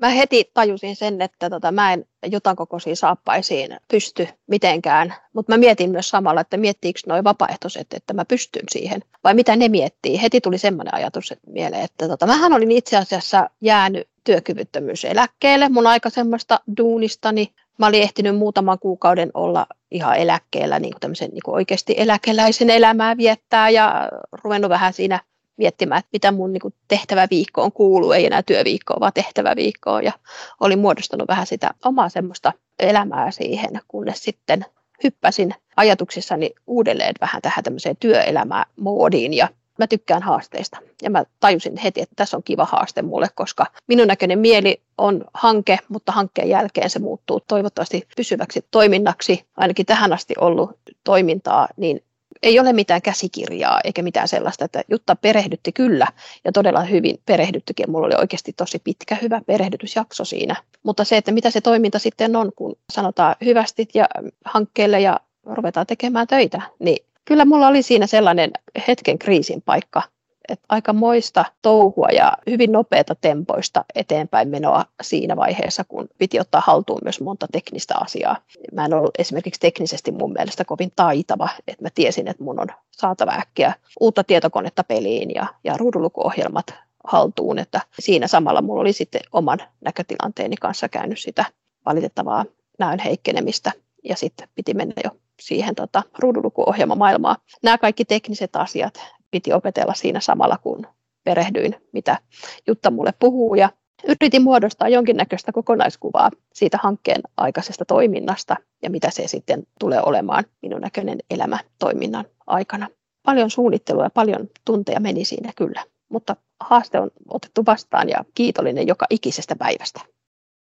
Mä 0.00 0.08
heti 0.08 0.50
tajusin 0.54 0.96
sen, 0.96 1.22
että 1.22 1.50
tota, 1.50 1.72
mä 1.72 1.92
en 1.92 2.04
jotain 2.26 2.56
kokoisiin 2.56 2.96
saappaisiin 2.96 3.76
pysty 3.90 4.28
mitenkään, 4.46 5.14
mutta 5.32 5.52
mä 5.52 5.58
mietin 5.58 5.90
myös 5.90 6.08
samalla, 6.08 6.40
että 6.40 6.56
miettiikö 6.56 7.00
nuo 7.06 7.24
vapaaehtoiset, 7.24 7.86
että 7.94 8.14
mä 8.14 8.24
pystyn 8.24 8.64
siihen, 8.70 9.00
vai 9.24 9.34
mitä 9.34 9.56
ne 9.56 9.68
miettii. 9.68 10.22
Heti 10.22 10.40
tuli 10.40 10.58
semmoinen 10.58 10.94
ajatus 10.94 11.34
mieleen, 11.46 11.84
että 11.84 12.08
tota, 12.08 12.26
mähän 12.26 12.52
olin 12.52 12.70
itse 12.70 12.96
asiassa 12.96 13.50
jäänyt 13.60 14.08
työkyvyttömyyseläkkeelle 14.24 15.68
mun 15.68 15.86
aikaisemmasta 15.86 16.60
duunistani. 16.76 17.54
Mä 17.78 17.86
olin 17.86 18.02
ehtinyt 18.02 18.36
muutaman 18.36 18.78
kuukauden 18.78 19.30
olla 19.34 19.66
ihan 19.90 20.16
eläkkeellä 20.16 20.78
niin 20.78 20.92
kuin 20.92 21.00
tämmöisen 21.00 21.30
niin 21.30 21.42
kuin 21.44 21.54
oikeasti 21.54 21.94
eläkeläisen 21.96 22.70
elämää 22.70 23.16
viettää 23.16 23.70
ja 23.70 24.08
ruvennut 24.44 24.68
vähän 24.68 24.92
siinä 24.92 25.20
miettimään, 25.56 25.98
että 25.98 26.08
mitä 26.12 26.32
mun 26.32 26.52
niin 26.52 26.74
tehtävä 26.88 27.26
viikkoon 27.30 27.72
kuuluu, 27.72 28.12
ei 28.12 28.26
enää 28.26 28.42
työviikkoa, 28.42 29.00
vaan 29.00 29.12
tehtävä 29.12 29.56
viikkoa. 29.56 30.02
Ja 30.02 30.12
olin 30.60 30.78
muodostanut 30.78 31.28
vähän 31.28 31.46
sitä 31.46 31.70
omaa 31.84 32.08
semmoista 32.08 32.52
elämää 32.78 33.30
siihen, 33.30 33.80
kunnes 33.88 34.24
sitten 34.24 34.64
hyppäsin 35.04 35.54
ajatuksissani 35.76 36.50
uudelleen 36.66 37.14
vähän 37.20 37.42
tähän 37.42 37.64
tämmöiseen 37.64 37.96
työelämämoodiin 37.96 39.34
ja 39.34 39.48
mä 39.80 39.86
tykkään 39.86 40.22
haasteista. 40.22 40.78
Ja 41.02 41.10
mä 41.10 41.24
tajusin 41.40 41.76
heti, 41.76 42.00
että 42.00 42.14
tässä 42.16 42.36
on 42.36 42.42
kiva 42.42 42.64
haaste 42.64 43.02
mulle, 43.02 43.26
koska 43.34 43.66
minun 43.86 44.08
näköinen 44.08 44.38
mieli 44.38 44.82
on 44.98 45.24
hanke, 45.34 45.78
mutta 45.88 46.12
hankkeen 46.12 46.48
jälkeen 46.48 46.90
se 46.90 46.98
muuttuu 46.98 47.40
toivottavasti 47.48 48.08
pysyväksi 48.16 48.64
toiminnaksi. 48.70 49.44
Ainakin 49.56 49.86
tähän 49.86 50.12
asti 50.12 50.34
ollut 50.38 50.70
toimintaa, 51.04 51.68
niin 51.76 52.02
ei 52.42 52.60
ole 52.60 52.72
mitään 52.72 53.02
käsikirjaa 53.02 53.80
eikä 53.84 54.02
mitään 54.02 54.28
sellaista, 54.28 54.64
että 54.64 54.82
Jutta 54.90 55.16
perehdytti 55.16 55.72
kyllä 55.72 56.06
ja 56.44 56.52
todella 56.52 56.80
hyvin 56.80 57.18
perehdyttikin. 57.26 57.90
Mulla 57.90 58.06
oli 58.06 58.14
oikeasti 58.14 58.52
tosi 58.52 58.78
pitkä, 58.78 59.14
hyvä 59.22 59.40
perehdytysjakso 59.46 60.24
siinä. 60.24 60.56
Mutta 60.82 61.04
se, 61.04 61.16
että 61.16 61.32
mitä 61.32 61.50
se 61.50 61.60
toiminta 61.60 61.98
sitten 61.98 62.36
on, 62.36 62.52
kun 62.56 62.76
sanotaan 62.92 63.36
hyvästit 63.44 63.94
ja 63.94 64.06
hankkeelle 64.44 65.00
ja 65.00 65.20
ruvetaan 65.44 65.86
tekemään 65.86 66.26
töitä, 66.26 66.62
niin 66.78 67.06
kyllä 67.30 67.44
mulla 67.44 67.68
oli 67.68 67.82
siinä 67.82 68.06
sellainen 68.06 68.50
hetken 68.88 69.18
kriisin 69.18 69.62
paikka, 69.62 70.02
että 70.48 70.66
aika 70.68 70.92
moista 70.92 71.44
touhua 71.62 72.08
ja 72.12 72.32
hyvin 72.50 72.72
nopeata 72.72 73.14
tempoista 73.14 73.84
eteenpäin 73.94 74.48
menoa 74.48 74.84
siinä 75.02 75.36
vaiheessa, 75.36 75.84
kun 75.84 76.08
piti 76.18 76.40
ottaa 76.40 76.62
haltuun 76.66 77.00
myös 77.04 77.20
monta 77.20 77.46
teknistä 77.52 77.94
asiaa. 78.00 78.36
Mä 78.72 78.84
en 78.84 78.94
ollut 78.94 79.10
esimerkiksi 79.18 79.60
teknisesti 79.60 80.12
mun 80.12 80.32
mielestä 80.32 80.64
kovin 80.64 80.92
taitava, 80.96 81.48
että 81.68 81.84
mä 81.84 81.88
tiesin, 81.94 82.28
että 82.28 82.44
mun 82.44 82.60
on 82.60 82.68
saatava 82.90 83.32
äkkiä 83.32 83.72
uutta 84.00 84.24
tietokonetta 84.24 84.84
peliin 84.84 85.30
ja, 85.34 85.46
ja 85.64 85.76
ruudullukuohjelmat 85.76 86.74
haltuun, 87.04 87.58
että 87.58 87.80
siinä 87.98 88.26
samalla 88.26 88.62
mulla 88.62 88.80
oli 88.80 88.92
sitten 88.92 89.20
oman 89.32 89.58
näkötilanteeni 89.80 90.56
kanssa 90.56 90.88
käynyt 90.88 91.18
sitä 91.18 91.44
valitettavaa 91.86 92.44
näön 92.78 92.98
heikkenemistä 92.98 93.72
ja 94.04 94.16
sitten 94.16 94.48
piti 94.54 94.74
mennä 94.74 94.94
jo 95.04 95.10
siihen 95.40 95.74
tota, 95.74 96.02
ruudunlukuohjelmamaailmaan. 96.18 97.36
Nämä 97.62 97.78
kaikki 97.78 98.04
tekniset 98.04 98.56
asiat 98.56 98.94
piti 99.30 99.52
opetella 99.52 99.94
siinä 99.94 100.20
samalla, 100.20 100.58
kun 100.62 100.86
perehdyin, 101.24 101.76
mitä 101.92 102.18
Jutta 102.66 102.90
mulle 102.90 103.12
puhuu. 103.18 103.54
Ja 103.54 103.70
yritin 104.08 104.42
muodostaa 104.42 104.88
jonkinnäköistä 104.88 105.52
kokonaiskuvaa 105.52 106.30
siitä 106.54 106.78
hankkeen 106.82 107.20
aikaisesta 107.36 107.84
toiminnasta 107.84 108.56
ja 108.82 108.90
mitä 108.90 109.10
se 109.10 109.28
sitten 109.28 109.62
tulee 109.80 110.00
olemaan 110.02 110.44
minun 110.62 110.80
näköinen 110.80 111.18
elämä 111.30 111.58
toiminnan 111.78 112.24
aikana. 112.46 112.88
Paljon 113.22 113.50
suunnittelua 113.50 114.02
ja 114.04 114.10
paljon 114.10 114.48
tunteja 114.64 115.00
meni 115.00 115.24
siinä 115.24 115.52
kyllä, 115.56 115.84
mutta 116.08 116.36
haaste 116.60 117.00
on 117.00 117.10
otettu 117.28 117.66
vastaan 117.66 118.08
ja 118.08 118.24
kiitollinen 118.34 118.86
joka 118.86 119.06
ikisestä 119.10 119.56
päivästä. 119.56 120.00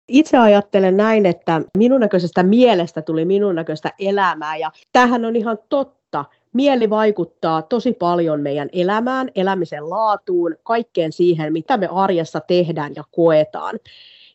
Itse 0.10 0.38
ajattelen 0.38 0.98
näin, 0.98 1.26
että 1.26 1.62
minun 1.78 2.02
näköisestä 2.02 2.44
mielestä 2.44 3.02
tuli 3.02 3.26
minun 3.26 3.56
näköistä 3.56 3.94
elämää 4.00 4.58
ja 4.58 4.72
tämähän 4.92 5.26
on 5.26 5.36
ihan 5.36 5.58
totta. 5.70 6.26
Mieli 6.54 6.90
vaikuttaa 6.90 7.62
tosi 7.62 7.94
paljon 7.94 8.42
meidän 8.42 8.70
elämään, 8.74 9.30
elämisen 9.36 9.90
laatuun, 9.90 10.56
kaikkeen 10.64 11.12
siihen, 11.12 11.54
mitä 11.54 11.78
me 11.78 11.88
arjessa 11.92 12.40
tehdään 12.40 12.92
ja 12.96 13.04
koetaan. 13.12 13.80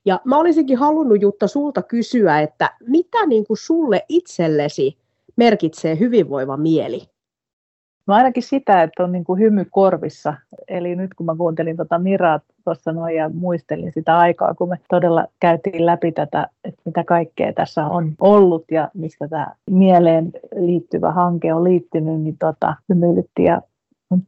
Ja 0.05 0.21
mä 0.25 0.39
olisinkin 0.39 0.79
halunnut 0.79 1.23
Jutta 1.23 1.49
sulta 1.49 1.83
kysyä, 1.83 2.41
että 2.41 2.71
mitä 2.87 3.27
niin 3.27 3.47
kuin 3.47 3.57
sulle 3.57 4.03
itsellesi 4.09 4.99
merkitsee 5.37 5.99
hyvinvoiva 5.99 6.57
mieli? 6.57 7.03
No 8.07 8.15
ainakin 8.15 8.43
sitä, 8.43 8.83
että 8.83 9.05
on 9.05 9.13
niin 9.13 9.25
kuin 9.25 9.41
hymy 9.41 9.65
korvissa. 9.71 10.35
Eli 10.69 10.97
nyt 10.97 11.15
kun 11.15 11.27
mä 11.27 11.37
kuuntelin 11.37 11.77
tuota 11.77 11.99
Miraa 11.99 12.41
tuossa 12.65 12.93
noin 12.93 13.17
ja 13.17 13.31
muistelin 13.35 13.93
sitä 13.95 14.19
aikaa, 14.19 14.55
kun 14.55 14.69
me 14.69 14.79
todella 14.91 15.27
käytiin 15.41 15.87
läpi 15.87 16.13
tätä, 16.13 16.49
että 16.65 16.81
mitä 16.85 17.05
kaikkea 17.05 17.53
tässä 17.53 17.87
on 17.87 18.13
ollut 18.21 18.65
ja 18.71 18.91
mistä 18.95 19.29
tämä 19.29 19.47
mieleen 19.71 20.33
liittyvä 20.57 21.13
hanke 21.13 21.55
on 21.55 21.65
liittynyt, 21.65 22.21
niin 22.21 22.37
tota, 22.39 22.75
hymyilytti 22.89 23.45
ja 23.45 23.63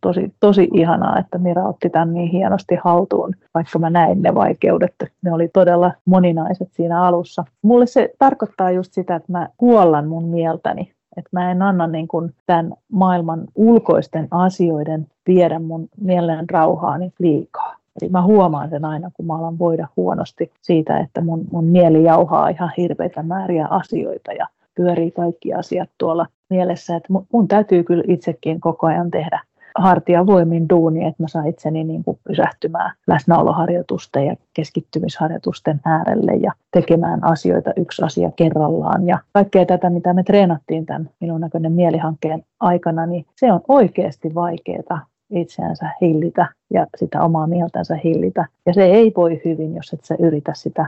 tosi, 0.00 0.34
tosi 0.40 0.68
ihanaa, 0.74 1.18
että 1.18 1.38
Mira 1.38 1.68
otti 1.68 1.90
tämän 1.90 2.14
niin 2.14 2.30
hienosti 2.30 2.74
haltuun, 2.84 3.34
vaikka 3.54 3.78
mä 3.78 3.90
näin 3.90 4.22
ne 4.22 4.34
vaikeudet. 4.34 4.94
Ne 5.22 5.32
oli 5.32 5.48
todella 5.48 5.92
moninaiset 6.04 6.68
siinä 6.72 7.02
alussa. 7.02 7.44
Mulle 7.62 7.86
se 7.86 8.14
tarkoittaa 8.18 8.70
just 8.70 8.92
sitä, 8.92 9.16
että 9.16 9.32
mä 9.32 9.48
kuollan 9.56 10.08
mun 10.08 10.24
mieltäni. 10.24 10.92
Että 11.16 11.30
mä 11.32 11.50
en 11.50 11.62
anna 11.62 11.86
niin 11.86 12.08
kuin 12.08 12.34
tämän 12.46 12.72
maailman 12.92 13.44
ulkoisten 13.54 14.28
asioiden 14.30 15.06
viedä 15.26 15.58
mun 15.58 15.88
mielen 16.00 16.50
rauhaani 16.50 17.12
liikaa. 17.18 17.65
Eli 18.02 18.10
mä 18.10 18.22
huomaan 18.22 18.70
sen 18.70 18.84
aina, 18.84 19.10
kun 19.14 19.26
mä 19.26 19.38
alan 19.38 19.58
voida 19.58 19.88
huonosti 19.96 20.52
siitä, 20.62 20.98
että 20.98 21.20
mun, 21.20 21.44
mun 21.52 21.64
mieli 21.64 22.04
jauhaa 22.04 22.48
ihan 22.48 22.72
hirveitä 22.76 23.22
määriä 23.22 23.66
asioita 23.66 24.32
ja 24.32 24.46
pyörii 24.74 25.10
kaikki 25.10 25.54
asiat 25.54 25.90
tuolla 25.98 26.26
mielessä. 26.50 26.96
Että 26.96 27.12
mun, 27.12 27.26
mun 27.32 27.48
täytyy 27.48 27.84
kyllä 27.84 28.04
itsekin 28.06 28.60
koko 28.60 28.86
ajan 28.86 29.10
tehdä 29.10 29.40
hartiavoimin 29.78 30.68
duuni, 30.68 31.06
että 31.06 31.22
mä 31.22 31.28
saan 31.28 31.46
itseni 31.46 31.84
niin 31.84 32.04
kuin 32.04 32.18
pysähtymään 32.28 32.92
läsnäoloharjoitusten 33.06 34.26
ja 34.26 34.36
keskittymisharjoitusten 34.54 35.80
äärelle 35.84 36.32
ja 36.32 36.52
tekemään 36.70 37.24
asioita 37.24 37.72
yksi 37.76 38.02
asia 38.02 38.30
kerrallaan. 38.36 39.06
Ja 39.06 39.18
kaikkea 39.32 39.66
tätä, 39.66 39.90
mitä 39.90 40.12
me 40.12 40.22
treenattiin 40.22 40.86
tämän 40.86 41.10
minun 41.20 41.40
näköinen 41.40 41.72
mielihankkeen 41.72 42.44
aikana, 42.60 43.06
niin 43.06 43.26
se 43.36 43.52
on 43.52 43.60
oikeasti 43.68 44.34
vaikeaa 44.34 45.06
itseänsä 45.30 45.90
hillitä 46.00 46.46
ja 46.70 46.86
sitä 46.96 47.22
omaa 47.22 47.46
mieltänsä 47.46 47.96
hillitä. 48.04 48.46
Ja 48.66 48.74
se 48.74 48.84
ei 48.84 49.12
voi 49.16 49.40
hyvin, 49.44 49.74
jos 49.74 49.92
et 49.92 50.04
sä 50.04 50.16
yritä 50.18 50.52
sitä 50.54 50.86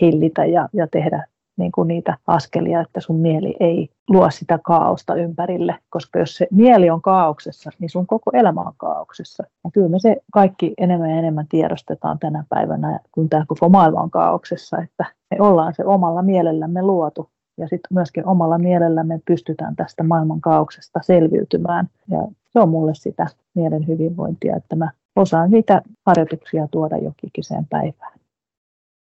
hillitä 0.00 0.44
ja, 0.44 0.68
ja 0.72 0.86
tehdä 0.86 1.26
niin 1.56 1.72
kuin 1.72 1.88
niitä 1.88 2.16
askelia, 2.26 2.80
että 2.80 3.00
sun 3.00 3.16
mieli 3.16 3.56
ei 3.60 3.88
luo 4.08 4.30
sitä 4.30 4.58
kaaosta 4.64 5.14
ympärille, 5.14 5.76
koska 5.90 6.18
jos 6.18 6.36
se 6.36 6.46
mieli 6.50 6.90
on 6.90 7.02
kaauksessa, 7.02 7.70
niin 7.78 7.90
sun 7.90 8.06
koko 8.06 8.30
elämä 8.34 8.60
on 8.60 8.72
kaauksessa. 8.76 9.44
Ja 9.64 9.70
kyllä 9.70 9.88
me 9.88 9.98
se 9.98 10.16
kaikki 10.32 10.74
enemmän 10.78 11.10
ja 11.10 11.16
enemmän 11.16 11.46
tiedostetaan 11.48 12.18
tänä 12.18 12.44
päivänä, 12.48 13.00
kun 13.12 13.28
tämä 13.28 13.44
koko 13.48 13.68
maailma 13.68 14.00
on 14.00 14.10
kaauksessa, 14.10 14.78
että 14.78 15.04
me 15.30 15.36
ollaan 15.40 15.74
se 15.74 15.84
omalla 15.84 16.22
mielellämme 16.22 16.82
luotu 16.82 17.30
ja 17.60 17.68
sitten 17.68 17.94
myöskin 17.94 18.26
omalla 18.26 18.58
mielellämme 18.58 19.20
pystytään 19.24 19.76
tästä 19.76 20.02
maailman 20.02 20.40
kaauksesta 20.40 21.00
selviytymään. 21.02 21.88
Ja 22.08 22.28
se 22.52 22.60
on 22.60 22.68
mulle 22.68 22.94
sitä 22.94 23.26
mielen 23.54 23.86
hyvinvointia, 23.86 24.56
että 24.56 24.76
mä 24.76 24.90
osaan 25.16 25.50
niitä 25.50 25.82
harjoituksia 26.06 26.68
tuoda 26.70 26.96
jokikiseen 26.96 27.66
päivään. 27.66 28.12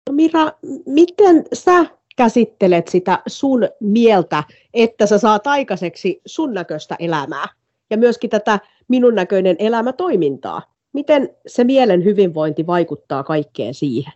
No 0.08 0.14
Mira, 0.14 0.52
miten 0.86 1.44
sä 1.52 1.86
käsittelet 2.16 2.88
sitä 2.88 3.18
sun 3.26 3.68
mieltä, 3.80 4.44
että 4.74 5.06
sä 5.06 5.18
saat 5.18 5.46
aikaiseksi 5.46 6.20
sun 6.26 6.54
näköistä 6.54 6.96
elämää 6.98 7.46
ja 7.90 7.98
myöskin 7.98 8.30
tätä 8.30 8.58
minun 8.88 9.14
näköinen 9.14 9.56
elämätoimintaa? 9.58 10.62
Miten 10.92 11.28
se 11.46 11.64
mielen 11.64 12.04
hyvinvointi 12.04 12.66
vaikuttaa 12.66 13.24
kaikkeen 13.24 13.74
siihen? 13.74 14.12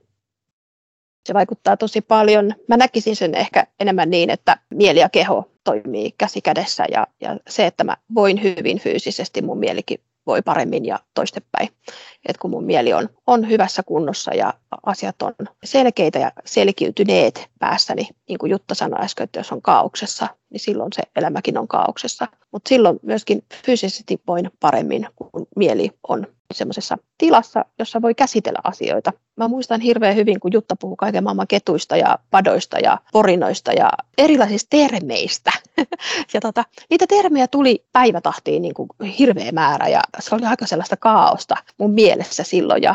Se 1.27 1.35
vaikuttaa 1.35 1.77
tosi 1.77 2.01
paljon. 2.01 2.55
Mä 2.69 2.77
näkisin 2.77 3.17
sen 3.17 3.35
ehkä 3.35 3.67
enemmän 3.81 4.11
niin, 4.11 4.31
että 4.31 4.59
mieli 4.71 5.01
ja 5.01 5.09
keho 5.09 5.51
toimii 5.65 6.15
käsi 6.19 6.41
kädessä 6.41 6.85
ja, 6.91 7.07
ja 7.21 7.37
se, 7.49 7.67
että 7.67 7.85
mä 7.85 7.97
voin 8.15 8.43
hyvin 8.43 8.79
fyysisesti, 8.79 9.43
mun 9.43 9.59
mielikin 9.59 10.01
voi 10.27 10.43
paremmin 10.43 10.85
ja 10.85 10.99
toistepäin. 11.15 11.69
Et 12.29 12.39
kun 12.39 12.51
mun 12.51 12.65
mieli 12.65 12.93
on, 12.93 13.09
on 13.27 13.49
hyvässä 13.49 13.83
kunnossa 13.83 14.35
ja 14.35 14.55
asiat 14.87 15.23
on 15.23 15.35
selkeitä 15.65 16.19
ja 16.19 16.33
selkiytyneet 16.45 17.49
päässäni, 17.59 18.09
niin 18.29 18.39
kuin 18.39 18.51
Jutta 18.51 18.75
sanoi 18.75 19.05
äsken, 19.05 19.25
että 19.25 19.39
jos 19.39 19.53
on 19.53 19.63
kaauksessa, 19.63 20.29
niin 20.51 20.61
silloin 20.61 20.93
se 20.93 21.03
elämäkin 21.17 21.59
on 21.59 21.69
kaauksessa. 21.69 22.27
Mutta 22.53 22.69
silloin 22.69 23.01
myöskin 23.03 23.45
fyysisesti 23.67 24.21
voin 24.27 24.51
paremmin, 24.61 25.09
kun 25.17 25.47
mieli 25.57 25.91
on 26.09 26.27
semmoisessa 26.55 26.99
tilassa, 27.19 27.65
jossa 27.79 28.03
voi 28.03 28.15
käsitellä 28.15 28.59
asioita. 28.65 29.13
Mä 29.37 29.49
muistan 29.49 29.81
hirveän 29.81 30.17
hyvin, 30.17 30.41
kun 30.41 30.53
Jutta 30.53 30.77
puhuu 30.77 30.97
kaiken 30.97 31.25
maailman 31.25 31.47
ketuista 31.47 31.97
ja 31.97 32.19
padoista 32.31 32.79
ja 32.79 32.99
porinoista 33.13 33.73
ja 33.73 33.91
erilaisista 34.19 34.67
termeistä. 34.71 35.51
ja 36.35 36.41
tota, 36.41 36.65
niitä 36.91 37.07
termejä 37.07 37.49
tuli 37.49 37.85
päivätahtiin 37.93 38.63
niin 38.63 38.75
kuin 38.75 38.89
hirveä 39.19 39.53
määrä 39.53 39.89
ja 39.89 40.01
se 40.21 40.35
oli 40.35 40.47
aika 40.47 40.67
sellaista 40.67 40.97
kaaosta 40.97 41.57
mun 41.79 41.91
mielessä 41.91 42.43
silloin. 42.43 42.83
Ja 42.83 42.95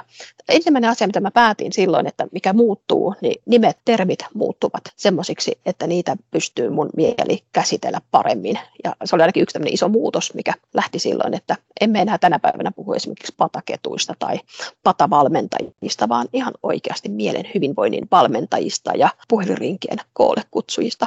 ensimmäinen 0.50 0.90
asia, 0.90 1.08
mitä 1.08 1.20
mä 1.20 1.32
päätin 1.32 1.74
silloin, 1.74 2.08
että 2.08 2.28
mikä 2.32 2.54
muuttuu, 2.54 3.16
niin 3.22 3.42
nimet, 3.46 3.78
termit 3.86 4.20
muuttuvat 4.34 4.84
semmoisiksi, 4.96 5.60
että 5.66 5.88
niitä 5.88 6.16
pystyy 6.32 6.70
mun 6.70 6.90
mieli 6.96 7.44
käsitellä 7.52 8.02
paremmin. 8.12 8.60
Ja 8.84 8.96
se 9.04 9.16
oli 9.16 9.24
ainakin 9.24 9.44
yksi 9.44 9.54
tämmöinen 9.54 9.74
iso 9.74 9.90
muutos, 9.90 10.34
mikä 10.34 10.54
lähti 10.74 11.00
silloin, 11.00 11.34
että 11.34 11.56
emme 11.82 12.02
enää 12.02 12.18
tänä 12.18 12.40
päivänä 12.40 12.72
puhu 12.72 12.94
esimerkiksi 12.94 13.34
pataketuista 13.38 14.14
tai 14.20 14.40
patavalmentajista, 14.84 16.10
vaan 16.10 16.28
ihan 16.34 16.54
oikeasti 16.64 17.10
mielen 17.10 17.52
hyvinvoinnin 17.56 18.08
valmentajista 18.12 18.92
ja 18.96 19.10
puhelinrinkien 19.28 19.98
koolle 20.14 20.42
kutsujista. 20.52 21.06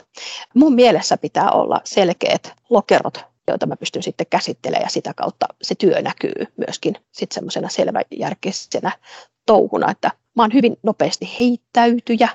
Mun 0.54 0.74
mielessä 0.74 1.16
pitää 1.16 1.50
olla 1.50 1.80
selkeät 1.84 2.52
lokerot 2.70 3.32
joita 3.48 3.66
mä 3.66 3.76
pystyn 3.76 4.02
sitten 4.02 4.26
käsittelemään 4.30 4.82
ja 4.82 4.90
sitä 4.90 5.14
kautta 5.14 5.46
se 5.62 5.74
työ 5.74 6.02
näkyy 6.02 6.32
myöskin 6.56 6.94
sitten 7.12 7.34
semmoisena 7.34 7.68
selväjärkisenä 7.68 8.92
touhuna, 9.46 9.90
että 9.90 10.10
mä 10.36 10.42
oon 10.42 10.54
hyvin 10.54 10.76
nopeasti 10.82 11.30
heittäytyjä, 11.40 12.28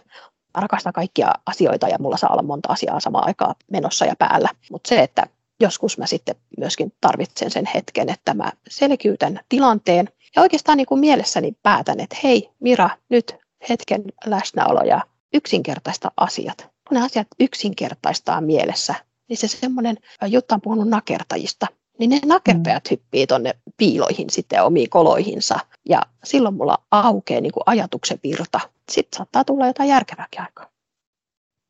rakastan 0.55 0.93
kaikkia 0.93 1.31
asioita 1.45 1.87
ja 1.87 1.97
mulla 1.99 2.17
saa 2.17 2.29
olla 2.29 2.43
monta 2.43 2.71
asiaa 2.71 2.99
samaan 2.99 3.27
aikaan 3.27 3.55
menossa 3.71 4.05
ja 4.05 4.15
päällä, 4.19 4.49
mutta 4.71 4.89
se, 4.89 5.01
että 5.01 5.23
joskus 5.59 5.97
mä 5.97 6.07
sitten 6.07 6.35
myöskin 6.57 6.93
tarvitsen 7.01 7.51
sen 7.51 7.65
hetken, 7.73 8.09
että 8.09 8.33
mä 8.33 8.51
selkiytän 8.69 9.39
tilanteen 9.49 10.09
ja 10.35 10.41
oikeastaan 10.41 10.77
niin 10.77 10.85
kuin 10.85 10.99
mielessäni 10.99 11.53
päätän, 11.63 11.99
että 11.99 12.17
hei 12.23 12.49
Mira, 12.59 12.89
nyt 13.09 13.35
hetken 13.69 14.03
läsnäolo 14.25 14.81
ja 14.81 15.01
yksinkertaista 15.33 16.11
asiat. 16.17 16.57
Kun 16.57 16.97
ne 16.97 17.05
asiat 17.05 17.27
yksinkertaistaa 17.39 18.41
mielessä, 18.41 18.95
niin 19.29 19.37
se 19.37 19.47
semmoinen, 19.47 19.97
Jutta 20.27 20.55
on 20.55 20.61
puhunut 20.61 20.89
nakertajista, 20.89 21.67
niin 21.99 22.09
ne 22.09 22.19
nakertajat 22.25 22.83
mm. 22.83 22.89
hyppii 22.91 23.27
tuonne 23.27 23.53
piiloihin 23.77 24.29
sitten 24.29 24.63
omiin 24.63 24.89
koloihinsa. 24.89 25.59
Ja 25.89 26.01
silloin 26.23 26.55
mulla 26.55 26.77
aukeaa 26.91 27.41
niin 27.41 27.51
kuin 27.51 27.63
ajatuksen 27.65 28.19
virta. 28.23 28.59
Sitten 28.91 29.17
saattaa 29.17 29.43
tulla 29.43 29.67
jotain 29.67 29.89
järkevääkin 29.89 30.41
aikaa. 30.41 30.76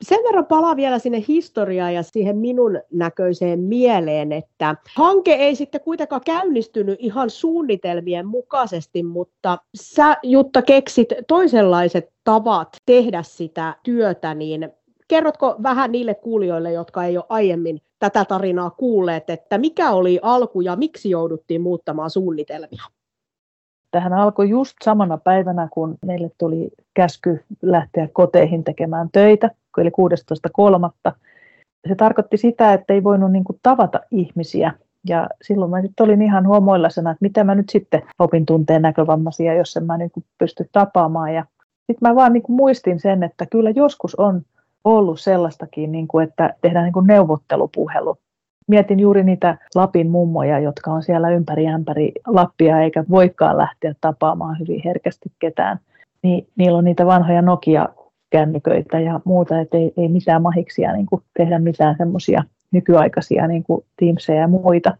Sen 0.01 0.20
verran 0.24 0.46
palaa 0.46 0.75
vielä 0.75 1.00
sinne 1.00 1.24
historiaan 1.27 1.94
ja 1.94 2.04
siihen 2.04 2.38
minun 2.38 2.82
näköiseen 2.94 3.60
mieleen, 3.60 4.32
että 4.32 4.75
hanke 4.96 5.34
ei 5.34 5.56
sitten 5.56 5.82
kuitenkaan 5.82 6.22
käynnistynyt 6.25 7.00
ihan 7.00 7.30
suunnitelmien 7.30 8.27
mukaisesti, 8.27 9.04
mutta 9.04 9.58
sä 9.75 10.18
Jutta 10.24 10.62
keksit 10.62 11.08
toisenlaiset 11.27 12.10
tavat 12.24 12.68
tehdä 12.86 13.24
sitä 13.24 13.75
työtä, 13.84 14.34
niin 14.34 14.70
kerrotko 15.08 15.56
vähän 15.63 15.92
niille 15.92 16.16
kuulijoille, 16.16 16.72
jotka 16.72 17.04
ei 17.04 17.18
ole 17.18 17.25
aiemmin 17.30 17.82
tätä 18.00 18.25
tarinaa 18.25 18.70
kuulleet, 18.70 19.30
että 19.30 19.58
mikä 19.58 19.92
oli 19.92 20.20
alku 20.22 20.62
ja 20.62 20.75
miksi 20.75 21.10
jouduttiin 21.10 21.62
muuttamaan 21.62 22.10
suunnitelmia? 22.10 22.84
Tähän 23.92 24.13
alkoi 24.13 24.50
just 24.50 24.75
samana 24.84 25.18
päivänä, 25.18 25.68
kun 25.72 25.98
meille 26.06 26.32
tuli 26.38 26.70
käsky 26.94 27.44
lähteä 27.62 28.10
koteihin 28.13 28.63
tekemään 28.63 29.10
töitä, 29.12 29.51
eli 29.81 29.91
16.3. 31.07 31.12
Se 31.88 31.96
tarkoitti 31.96 32.38
sitä, 32.38 32.74
että 32.74 32.93
ei 32.93 33.03
voinut 33.03 33.31
niin 33.31 33.43
kuin 33.43 33.60
tavata 33.63 34.00
ihmisiä. 34.12 34.74
Ja 35.10 35.27
silloin 35.41 35.72
mä 35.72 35.81
sitten 35.81 36.03
olin 36.03 36.22
ihan 36.22 36.48
huomoillasena, 36.48 37.12
että 37.12 37.25
mitä 37.25 37.43
mä 37.43 37.55
nyt 37.55 37.69
sitten 37.69 38.01
opin 38.19 38.46
tunteen 38.46 38.81
näkövammaisia, 38.81 39.53
jos 39.53 39.77
en 39.77 39.86
mä 39.86 39.98
niin 39.98 40.12
kuin 40.12 40.24
pysty 40.38 40.69
tapaamaan. 40.72 41.34
Ja 41.34 41.46
sitten 41.77 42.10
mä 42.10 42.15
vaan 42.15 42.34
niin 42.34 42.43
kuin 42.43 42.55
muistin 42.55 43.00
sen, 43.00 43.24
että 43.24 43.46
kyllä 43.46 43.69
joskus 43.69 44.15
on 44.15 44.41
ollut 44.84 45.19
sellaistakin, 45.19 45.91
niin 45.91 46.07
kuin, 46.07 46.27
että 46.27 46.53
tehdään 46.62 46.84
niin 46.84 46.93
kuin 46.93 47.07
neuvottelupuhelu. 47.07 48.17
Mietin 48.67 49.00
juuri 49.00 49.24
niitä 49.24 49.57
Lapin 49.75 50.10
mummoja, 50.10 50.60
jotka 50.60 50.91
on 50.91 51.03
siellä 51.03 51.29
ympäri 51.29 51.67
ämpäri 51.67 52.12
Lappia 52.27 52.81
eikä 52.81 53.03
voikaan 53.10 53.57
lähteä 53.57 53.93
tapaamaan 54.01 54.60
hyvin 54.60 54.81
herkästi 54.86 55.31
ketään. 55.39 55.79
Niin, 56.24 56.48
niillä 56.55 56.77
on 56.77 56.84
niitä 56.84 57.05
vanhoja 57.05 57.41
Nokia-kännyköitä 58.34 59.00
ja 59.00 59.19
muuta, 59.25 59.60
että 59.60 59.77
ei, 59.77 59.93
ei 59.98 60.10
mitään 60.10 60.41
mahiksia 60.41 60.93
niin 60.93 61.05
kuin 61.05 61.22
tehdä 61.38 61.60
mitään 61.60 61.96
semmoisia 61.98 62.43
nykyaikaisia 62.72 63.48
niin 63.48 63.63
kuin 63.63 63.86
Teamseja 64.00 64.41
ja 64.41 64.48
muita. 64.48 64.98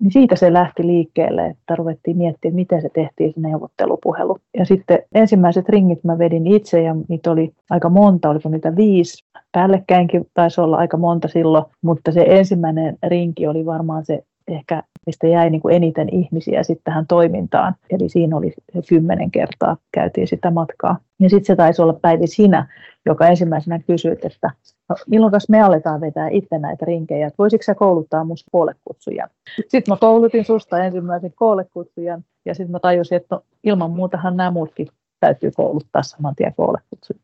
Niin 0.00 0.12
siitä 0.12 0.36
se 0.36 0.52
lähti 0.52 0.86
liikkeelle, 0.86 1.46
että 1.46 1.76
ruvettiin 1.76 2.16
miettimään, 2.16 2.54
miten 2.54 2.82
se 2.82 2.88
tehtiin 2.88 3.32
se 3.34 3.40
neuvottelupuhelu. 3.40 4.38
Ja 4.58 4.64
sitten 4.64 4.98
ensimmäiset 5.14 5.68
ringit 5.68 6.04
mä 6.04 6.18
vedin 6.18 6.46
itse 6.46 6.82
ja 6.82 6.96
niitä 7.08 7.30
oli 7.30 7.52
aika 7.70 7.88
monta, 7.88 8.30
oliko 8.30 8.48
niitä 8.48 8.76
viisi. 8.76 9.24
Päällekkäinkin 9.52 10.26
taisi 10.34 10.60
olla 10.60 10.76
aika 10.76 10.96
monta 10.96 11.28
silloin, 11.28 11.64
mutta 11.82 12.12
se 12.12 12.24
ensimmäinen 12.28 12.96
rinki 13.06 13.46
oli 13.46 13.66
varmaan 13.66 14.04
se 14.04 14.24
ehkä, 14.48 14.82
mistä 15.10 15.26
jäi 15.26 15.50
niin 15.50 15.60
kuin 15.60 15.74
eniten 15.74 16.08
ihmisiä 16.14 16.62
sitten 16.62 16.84
tähän 16.84 17.06
toimintaan. 17.06 17.74
Eli 17.90 18.08
siinä 18.08 18.36
oli 18.36 18.52
kymmenen 18.88 19.30
kertaa 19.30 19.76
käytiin 19.92 20.28
sitä 20.28 20.50
matkaa. 20.50 20.98
Ja 21.20 21.30
sitten 21.30 21.44
se 21.44 21.56
taisi 21.56 21.82
olla 21.82 21.92
Päivi 21.92 22.26
sinä, 22.26 22.66
joka 23.06 23.26
ensimmäisenä 23.26 23.78
kysyi, 23.78 24.16
että 24.22 24.50
no, 24.88 24.96
milloin 25.06 25.32
me 25.48 25.62
aletaan 25.62 26.00
vetää 26.00 26.28
itse 26.28 26.58
näitä 26.58 26.84
rinkejä, 26.84 27.26
että 27.26 27.38
voisitko 27.38 27.62
sä 27.62 27.74
kouluttaa 27.74 28.24
musta 28.24 28.50
koolekutsujan. 28.52 29.28
Sitten 29.68 29.92
mä 29.92 29.96
koulutin 29.96 30.44
susta 30.44 30.84
ensimmäisen 30.84 31.32
koolekutsujan 31.34 32.24
ja 32.44 32.54
sitten 32.54 32.72
mä 32.72 32.78
tajusin, 32.78 33.16
että 33.16 33.34
no, 33.34 33.42
ilman 33.64 33.90
muutahan 33.90 34.36
nämä 34.36 34.50
muutkin 34.50 34.88
täytyy 35.20 35.50
kouluttaa 35.56 36.02
saman 36.02 36.34
tien 36.36 36.54
koolekutsujan. 36.56 37.20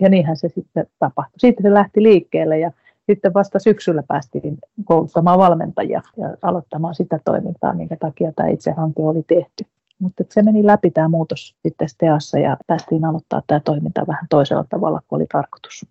Ja 0.00 0.08
niinhän 0.08 0.36
se 0.36 0.48
sitten 0.48 0.86
tapahtui. 0.98 1.38
Sitten 1.38 1.62
se 1.62 1.74
lähti 1.74 2.02
liikkeelle 2.02 2.58
ja 2.58 2.72
sitten 3.12 3.34
vasta 3.34 3.58
syksyllä 3.58 4.02
päästiin 4.02 4.58
kouluttamaan 4.84 5.38
valmentajia 5.38 6.02
ja 6.16 6.36
aloittamaan 6.42 6.94
sitä 6.94 7.20
toimintaa, 7.24 7.74
minkä 7.74 7.96
takia 7.96 8.32
tämä 8.32 8.48
itse 8.48 8.70
hanke 8.70 9.02
oli 9.02 9.22
tehty. 9.22 9.64
Mutta 9.98 10.24
se 10.30 10.42
meni 10.42 10.66
läpi 10.66 10.90
tämä 10.90 11.08
muutos 11.08 11.56
sitten 11.62 11.88
STEassa 11.88 12.38
ja 12.38 12.56
päästiin 12.66 13.04
aloittaa 13.04 13.42
tämä 13.46 13.60
toiminta 13.60 14.06
vähän 14.06 14.26
toisella 14.30 14.64
tavalla 14.70 15.00
kuin 15.08 15.18
oli 15.18 15.26
tarkoitus. 15.32 15.86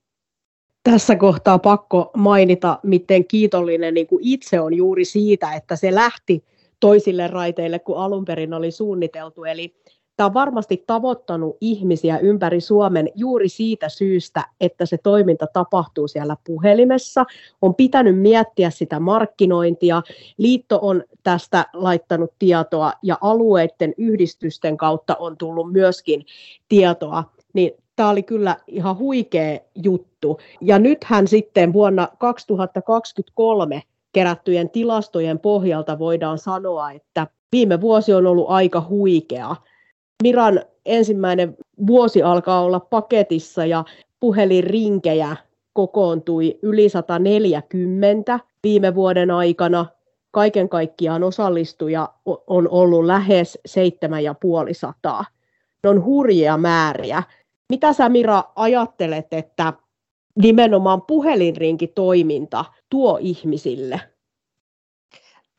Tässä 0.84 1.16
kohtaa 1.16 1.60
pakko 1.60 2.12
mainita, 2.18 2.80
miten 2.84 3.26
kiitollinen 3.26 3.94
niin 3.94 4.08
kuin 4.08 4.20
itse 4.24 4.60
on 4.60 4.74
juuri 4.74 5.06
siitä, 5.06 5.54
että 5.54 5.76
se 5.76 5.96
lähti 5.96 6.44
toisille 6.80 7.28
raiteille 7.28 7.80
kuin 7.80 8.00
alun 8.00 8.26
perin 8.26 8.54
oli 8.54 8.72
suunniteltu. 8.72 9.44
Eli 9.44 9.76
Tämä 10.18 10.26
on 10.26 10.34
varmasti 10.34 10.84
tavoittanut 10.88 11.58
ihmisiä 11.62 12.18
ympäri 12.18 12.62
Suomen 12.62 13.10
juuri 13.16 13.50
siitä 13.50 13.90
syystä, 13.90 14.46
että 14.62 14.86
se 14.86 14.98
toiminta 14.98 15.48
tapahtuu 15.54 16.08
siellä 16.08 16.38
puhelimessa. 16.48 17.26
On 17.62 17.76
pitänyt 17.76 18.20
miettiä 18.20 18.70
sitä 18.70 19.00
markkinointia. 19.00 20.02
Liitto 20.38 20.80
on 20.82 21.04
tästä 21.24 21.66
laittanut 21.74 22.34
tietoa 22.40 22.94
ja 23.04 23.18
alueiden 23.22 23.94
yhdistysten 23.98 24.78
kautta 24.78 25.16
on 25.20 25.38
tullut 25.38 25.72
myöskin 25.72 26.26
tietoa. 26.70 27.24
Niin 27.54 27.72
tämä 27.96 28.10
oli 28.10 28.24
kyllä 28.24 28.58
ihan 28.68 28.98
huikea 28.98 29.60
juttu. 29.76 30.40
Ja 30.62 30.80
nythän 30.80 31.28
sitten 31.28 31.74
vuonna 31.74 32.08
2023 32.18 33.82
kerättyjen 34.12 34.70
tilastojen 34.70 35.40
pohjalta 35.40 36.00
voidaan 36.00 36.38
sanoa, 36.38 36.92
että 36.92 37.28
viime 37.52 37.82
vuosi 37.82 38.14
on 38.14 38.28
ollut 38.28 38.50
aika 38.50 38.86
huikea. 38.90 39.56
Miran 40.24 40.62
ensimmäinen 40.86 41.58
vuosi 41.88 42.24
alkaa 42.24 42.62
olla 42.62 42.80
paketissa 42.80 43.66
ja 43.66 43.86
puhelinrinkejä 44.20 45.36
kokoontui 45.74 46.60
yli 46.62 46.90
140 46.90 48.40
viime 48.64 48.96
vuoden 48.96 49.32
aikana. 49.32 49.86
Kaiken 50.32 50.70
kaikkiaan 50.70 51.24
osallistuja 51.24 52.10
on 52.48 52.70
ollut 52.70 53.06
lähes 53.06 53.60
7500. 53.66 55.26
Ne 55.84 55.90
on 55.90 56.06
hurjia 56.06 56.58
määriä. 56.58 57.24
Mitä 57.70 57.94
sä 57.94 58.10
Mira 58.10 58.44
ajattelet, 58.56 59.34
että 59.34 59.74
nimenomaan 60.42 61.02
puhelinrinkitoiminta 61.02 62.66
tuo 62.90 63.18
ihmisille? 63.22 64.02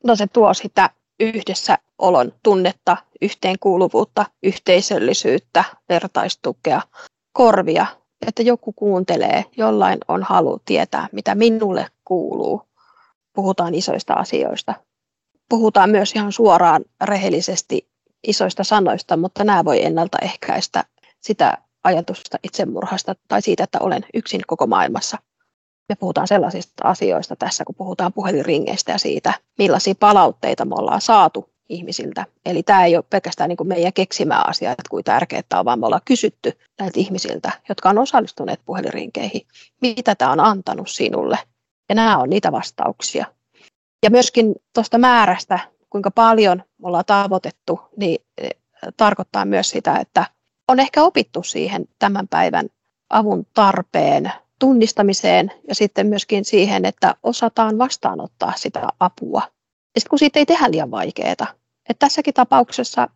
No 0.05 0.17
se 0.17 0.27
tuo 0.27 0.55
sitä 0.55 0.91
yhdessä 1.21 1.79
olon 1.99 2.33
tunnetta, 2.43 2.97
yhteenkuuluvuutta, 3.23 4.27
yhteisöllisyyttä, 4.43 5.65
vertaistukea, 5.89 6.83
korvia, 7.33 7.87
että 8.27 8.43
joku 8.43 8.73
kuuntelee, 8.73 9.45
jollain 9.57 9.99
on 10.09 10.23
halu 10.23 10.61
tietää, 10.65 11.09
mitä 11.13 11.35
minulle 11.35 11.87
kuuluu. 12.05 12.63
Puhutaan 13.33 13.75
isoista 13.75 14.15
asioista. 14.15 14.75
Puhutaan 15.49 15.91
myös 15.91 16.13
ihan 16.13 16.33
suoraan 16.33 16.85
rehellisesti 17.05 17.89
isoista 18.27 18.65
sanoista, 18.65 19.17
mutta 19.17 19.45
nämä 19.45 19.65
voi 19.65 19.85
ennaltaehkäistä 19.85 20.85
sitä 21.21 21.59
ajatusta 21.85 22.39
itsemurhasta 22.43 23.15
tai 23.29 23.43
siitä, 23.43 23.65
että 23.65 23.79
olen 23.81 24.05
yksin 24.15 24.41
koko 24.47 24.67
maailmassa 24.67 25.19
me 25.89 25.97
puhutaan 25.97 26.29
sellaisista 26.29 26.89
asioista 26.89 27.37
tässä, 27.37 27.65
kun 27.65 27.75
puhutaan 27.75 28.13
puhelinringeistä 28.13 28.93
ja 28.93 28.99
siitä, 28.99 29.35
millaisia 29.59 29.95
palautteita 30.01 30.65
me 30.65 30.75
ollaan 30.75 31.01
saatu 31.01 31.51
ihmisiltä. 31.69 32.27
Eli 32.47 32.63
tämä 32.63 32.85
ei 32.85 32.97
ole 32.97 33.05
pelkästään 33.11 33.49
niin 33.49 33.57
kuin 33.57 33.69
meidän 33.69 33.93
keksimää 33.93 34.43
asiaa, 34.47 34.73
että 34.73 34.83
kuin 34.91 35.05
tärkeää 35.05 35.43
on, 35.55 35.65
vaan 35.65 35.81
me 35.81 35.87
ollaan 35.87 36.03
kysytty 36.05 36.53
näiltä 36.79 37.01
ihmisiltä, 37.01 37.53
jotka 37.69 37.91
on 37.91 37.99
osallistuneet 37.99 38.61
puhelinrinkeihin, 38.65 39.47
mitä 39.83 40.15
tämä 40.15 40.33
on 40.33 40.41
antanut 40.41 40.91
sinulle. 40.91 41.39
Ja 41.89 41.95
nämä 41.95 42.19
on 42.19 42.31
niitä 42.31 42.53
vastauksia. 42.53 43.27
Ja 44.03 44.11
myöskin 44.11 44.55
tuosta 44.75 44.99
määrästä, 44.99 45.59
kuinka 45.91 46.11
paljon 46.11 46.63
me 46.79 46.87
ollaan 46.89 47.05
tavoitettu, 47.05 47.81
niin 47.97 48.19
eh, 48.39 48.51
tarkoittaa 48.97 49.45
myös 49.45 49.71
sitä, 49.71 49.97
että 49.97 50.27
on 50.69 50.81
ehkä 50.81 51.03
opittu 51.03 51.43
siihen 51.43 51.89
tämän 51.99 52.29
päivän 52.29 52.69
avun 53.11 53.47
tarpeen 53.55 54.33
tunnistamiseen 54.59 55.53
ja 55.69 55.75
sitten 55.75 56.07
myöskin 56.07 56.45
siihen, 56.45 56.85
että 56.85 57.15
osataan 57.23 57.79
vastaanottaa 57.79 58.53
sitä 58.57 58.89
apua. 59.01 59.43
Ja 59.95 60.01
sitten 60.01 60.11
kun 60.11 60.19
siitä 60.19 60.39
ei 60.39 60.47
tehdä 60.47 60.71
liian 60.71 60.91
vaikeaa. 60.91 61.33
Että 61.33 61.47
tässäkin 61.99 62.35
tapauksessa 62.35 63.09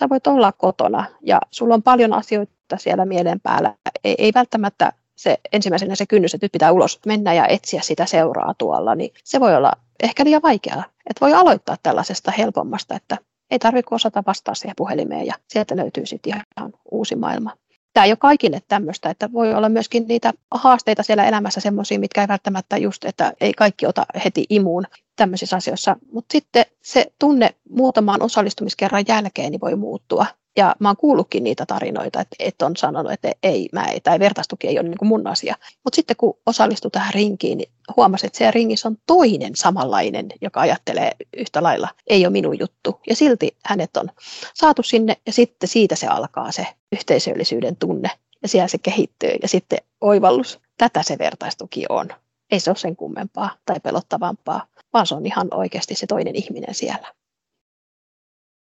sä 0.00 0.08
voit 0.08 0.26
olla 0.26 0.52
kotona 0.52 1.04
ja 1.22 1.40
sulla 1.50 1.74
on 1.74 1.82
paljon 1.82 2.12
asioita 2.12 2.76
siellä 2.76 3.06
mielen 3.06 3.40
päällä. 3.40 3.74
Ei, 4.04 4.14
ei 4.18 4.32
välttämättä 4.34 4.92
se 5.16 5.38
ensimmäisenä 5.52 5.94
se 5.94 6.06
kynnys, 6.06 6.34
että 6.34 6.44
nyt 6.44 6.52
pitää 6.52 6.72
ulos 6.72 7.00
mennä 7.06 7.34
ja 7.34 7.46
etsiä 7.46 7.82
sitä 7.82 8.06
seuraa 8.06 8.54
tuolla, 8.58 8.94
niin 8.94 9.10
se 9.24 9.40
voi 9.40 9.56
olla 9.56 9.72
ehkä 10.02 10.24
liian 10.24 10.42
vaikeaa. 10.42 10.84
Että 11.10 11.20
voi 11.20 11.34
aloittaa 11.34 11.76
tällaisesta 11.82 12.30
helpommasta, 12.30 12.94
että 12.94 13.18
ei 13.50 13.58
tarvitse 13.58 13.94
osata 13.94 14.22
vastaa 14.26 14.54
siihen 14.54 14.76
puhelimeen 14.76 15.26
ja 15.26 15.34
sieltä 15.48 15.76
löytyy 15.76 16.06
sitten 16.06 16.42
ihan 16.56 16.72
uusi 16.90 17.16
maailma 17.16 17.56
tämä 17.96 18.04
ei 18.04 18.10
ole 18.10 18.16
kaikille 18.16 18.62
tämmöistä, 18.68 19.10
että 19.10 19.32
voi 19.32 19.54
olla 19.54 19.68
myöskin 19.68 20.04
niitä 20.08 20.32
haasteita 20.50 21.02
siellä 21.02 21.24
elämässä 21.24 21.60
semmoisia, 21.60 21.98
mitkä 21.98 22.20
ei 22.20 22.28
välttämättä 22.28 22.76
just, 22.76 23.04
että 23.04 23.32
ei 23.40 23.52
kaikki 23.52 23.86
ota 23.86 24.06
heti 24.24 24.46
imuun 24.50 24.84
tämmöisissä 25.16 25.56
asioissa, 25.56 25.96
mutta 26.12 26.32
sitten 26.32 26.64
se 26.82 27.06
tunne 27.18 27.54
muutamaan 27.70 28.22
osallistumiskerran 28.22 29.04
jälkeen 29.08 29.50
niin 29.50 29.60
voi 29.60 29.76
muuttua. 29.76 30.26
Ja 30.56 30.76
mä 30.78 30.88
oon 30.88 30.96
kuullutkin 30.96 31.44
niitä 31.44 31.66
tarinoita, 31.66 32.20
että, 32.20 32.36
että 32.38 32.66
on 32.66 32.76
sanonut, 32.76 33.12
että 33.12 33.32
ei, 33.42 33.68
mä 33.72 33.84
ei, 33.84 34.00
tai 34.00 34.18
vertaistuki 34.18 34.68
ei 34.68 34.78
ole 34.78 34.88
niin 34.88 34.98
kuin 34.98 35.08
mun 35.08 35.26
asia. 35.26 35.54
Mutta 35.84 35.96
sitten 35.96 36.16
kun 36.16 36.38
osallistui 36.46 36.90
tähän 36.90 37.14
rinkiin, 37.14 37.58
niin 37.58 37.70
huomasin, 37.96 38.26
että 38.26 38.38
siellä 38.38 38.50
ringissä 38.50 38.88
on 38.88 38.96
toinen 39.06 39.56
samanlainen, 39.56 40.26
joka 40.40 40.60
ajattelee 40.60 41.12
yhtä 41.36 41.62
lailla, 41.62 41.88
ei 42.06 42.26
ole 42.26 42.32
minun 42.32 42.58
juttu. 42.58 43.00
Ja 43.08 43.16
silti 43.16 43.56
hänet 43.64 43.96
on 43.96 44.10
saatu 44.54 44.82
sinne 44.82 45.16
ja 45.26 45.32
sitten 45.32 45.68
siitä 45.68 45.96
se 45.96 46.06
alkaa 46.06 46.52
se 46.52 46.66
yhteisöllisyyden 46.92 47.76
tunne 47.76 48.10
ja 48.42 48.48
siellä 48.48 48.68
se 48.68 48.78
kehittyy 48.78 49.34
ja 49.42 49.48
sitten 49.48 49.78
oivallus. 50.00 50.60
Tätä 50.78 51.02
se 51.02 51.18
vertaistuki 51.18 51.84
on. 51.88 52.08
Ei 52.50 52.60
se 52.60 52.70
ole 52.70 52.76
sen 52.76 52.96
kummempaa 52.96 53.50
tai 53.66 53.80
pelottavampaa, 53.80 54.66
vaan 54.92 55.06
se 55.06 55.14
on 55.14 55.26
ihan 55.26 55.48
oikeasti 55.54 55.94
se 55.94 56.06
toinen 56.06 56.36
ihminen 56.36 56.74
siellä. 56.74 57.14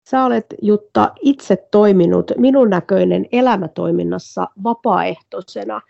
Sä 0.03 0.25
olet 0.25 0.45
Jutta 0.61 1.11
itse 1.21 1.67
toiminut 1.71 2.31
minun 2.37 2.69
näköinen 2.69 3.25
elämätoiminnassa 3.31 4.47
vapaaehtoisena. 4.63 5.81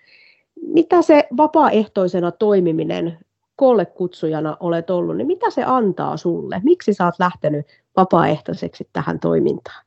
Mitä 0.61 1.01
se 1.01 1.27
vapaaehtoisena 1.37 2.31
toimiminen 2.31 3.17
kutsujana 3.93 4.57
olet 4.59 4.89
ollut, 4.89 5.17
niin 5.17 5.27
mitä 5.27 5.49
se 5.49 5.63
antaa 5.63 6.17
sulle? 6.17 6.61
Miksi 6.63 6.93
sä 6.93 7.05
oot 7.05 7.19
lähtenyt 7.19 7.65
vapaaehtoiseksi 7.97 8.89
tähän 8.93 9.19
toimintaan? 9.19 9.85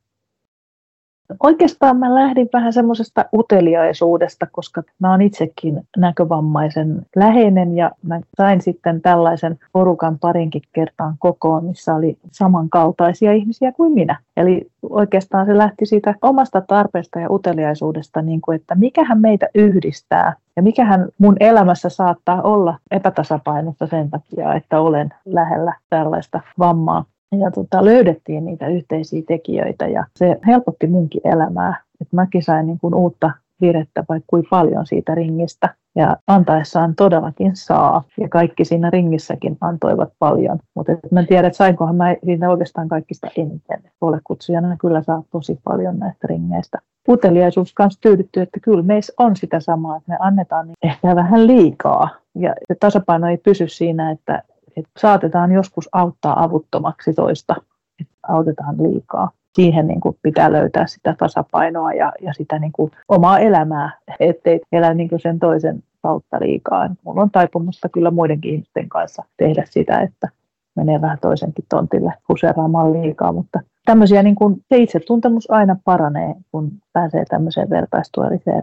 Oikeastaan 1.43 1.97
mä 1.97 2.15
lähdin 2.15 2.49
vähän 2.53 2.73
semmoisesta 2.73 3.25
uteliaisuudesta, 3.35 4.47
koska 4.53 4.83
mä 4.99 5.11
oon 5.11 5.23
itsekin 5.23 5.81
näkövammaisen 5.97 7.07
läheinen 7.17 7.77
ja 7.77 7.91
mä 8.03 8.21
sain 8.37 8.61
sitten 8.61 9.03
tällaisen 9.03 9.59
porukan 9.73 10.19
parinkin 10.19 10.63
kertaan 10.73 11.15
kokoon, 11.19 11.65
missä 11.65 11.95
oli 11.95 12.19
samankaltaisia 12.33 13.33
ihmisiä 13.33 13.73
kuin 13.73 13.93
minä. 13.93 14.19
Eli 14.37 14.67
oikeastaan 14.83 15.47
se 15.47 15.59
lähti 15.59 15.87
siitä 15.87 16.15
omasta 16.23 16.61
tarpeesta 16.61 17.21
ja 17.21 17.31
uteliaisuudesta, 17.31 18.23
niin 18.23 18.41
kuin, 18.41 18.57
että 18.57 18.75
mikähän 18.75 19.21
meitä 19.21 19.49
yhdistää 19.55 20.35
ja 20.57 20.63
mikähän 20.63 21.09
mun 21.19 21.37
elämässä 21.41 21.89
saattaa 21.89 22.43
olla 22.43 22.79
epätasapainossa 22.91 23.87
sen 23.87 24.11
takia, 24.11 24.55
että 24.55 24.81
olen 24.81 25.11
lähellä 25.25 25.75
tällaista 25.91 26.41
vammaa 26.59 27.05
ja 27.33 27.51
tota, 27.51 27.85
löydettiin 27.85 28.45
niitä 28.45 28.67
yhteisiä 28.67 29.23
tekijöitä 29.29 29.87
ja 29.87 30.05
se 30.17 30.39
helpotti 30.47 30.87
munkin 30.87 31.21
elämää. 31.25 31.83
Et 32.01 32.09
mäkin 32.13 32.43
sain 32.43 32.67
niin 32.67 32.79
kuin 32.79 32.95
uutta 32.95 33.31
virettä 33.61 34.05
vaikka 34.09 34.27
kuin 34.27 34.45
paljon 34.51 34.87
siitä 34.87 35.15
ringistä. 35.15 35.75
Ja 35.95 36.17
antaessaan 36.27 36.95
todellakin 36.95 37.57
saa. 37.57 38.03
Ja 38.21 38.29
kaikki 38.29 38.65
siinä 38.65 38.91
ringissäkin 38.91 39.57
antoivat 39.61 40.13
paljon. 40.19 40.59
Mutta 40.75 40.93
mä 41.11 41.21
en 41.21 41.27
tiedä, 41.27 41.47
että 41.47 41.57
sainkohan 41.57 41.97
mä 41.97 42.17
siitä 42.25 42.51
oikeastaan 42.51 42.89
kaikista 42.89 43.29
eniten. 43.37 43.83
Kutsujana 44.25 44.77
kyllä 44.81 45.03
saa 45.03 45.23
tosi 45.31 45.61
paljon 45.65 45.99
näistä 45.99 46.27
ringeistä. 46.27 46.79
Uteliaisuus 47.09 47.75
kanssa 47.75 48.01
tyydyttyy, 48.01 48.43
että 48.43 48.61
kyllä 48.61 48.83
meissä 48.83 49.13
on 49.19 49.37
sitä 49.37 49.61
samaa, 49.61 49.97
että 49.97 50.13
me 50.13 50.17
annetaan 50.21 50.69
ehkä 50.83 51.17
vähän 51.17 51.47
liikaa. 51.47 52.09
Ja 52.35 52.55
tasapaino 52.81 53.29
ei 53.29 53.37
pysy 53.37 53.69
siinä, 53.69 54.11
että 54.11 54.43
että 54.77 54.91
saatetaan 54.99 55.53
joskus 55.53 55.89
auttaa 55.93 56.43
avuttomaksi 56.43 57.15
toista, 57.15 57.57
että 58.01 58.15
autetaan 58.29 58.77
liikaa. 58.83 59.31
Siihen 59.55 59.87
niin 59.87 60.01
kuin 60.01 60.19
pitää 60.23 60.53
löytää 60.53 60.87
sitä 60.87 61.15
tasapainoa 61.19 61.93
ja, 61.93 62.13
ja 62.21 62.33
sitä 62.33 62.59
niin 62.59 62.73
kuin 62.73 62.91
omaa 63.09 63.39
elämää, 63.39 63.99
ettei 64.21 64.61
elä 64.73 64.95
niin 64.95 65.09
kuin 65.09 65.21
sen 65.21 65.39
toisen 65.39 65.83
kautta 66.03 66.37
liikaa. 66.41 66.91
Mulla 67.05 67.23
on 67.23 67.31
taipumusta 67.31 67.89
kyllä 67.89 68.11
muidenkin 68.11 68.55
ihmisten 68.55 68.89
kanssa 68.89 69.25
tehdä 69.37 69.65
sitä, 69.71 70.01
että 70.01 70.29
menee 70.77 71.01
vähän 71.01 71.19
toisenkin 71.21 71.65
tontille 71.69 72.13
huseeraamaan 72.29 72.93
liikaa, 72.93 73.33
mutta 73.33 73.61
tämmöisiä 73.85 74.23
niin 74.23 74.35
kuin, 74.35 74.65
se 74.69 74.77
itsetuntemus 74.77 75.51
aina 75.51 75.77
paranee, 75.85 76.35
kun 76.53 76.73
pääsee 76.93 77.25
tämmöiseen 77.25 77.71
vertaistuelliseen 77.71 78.63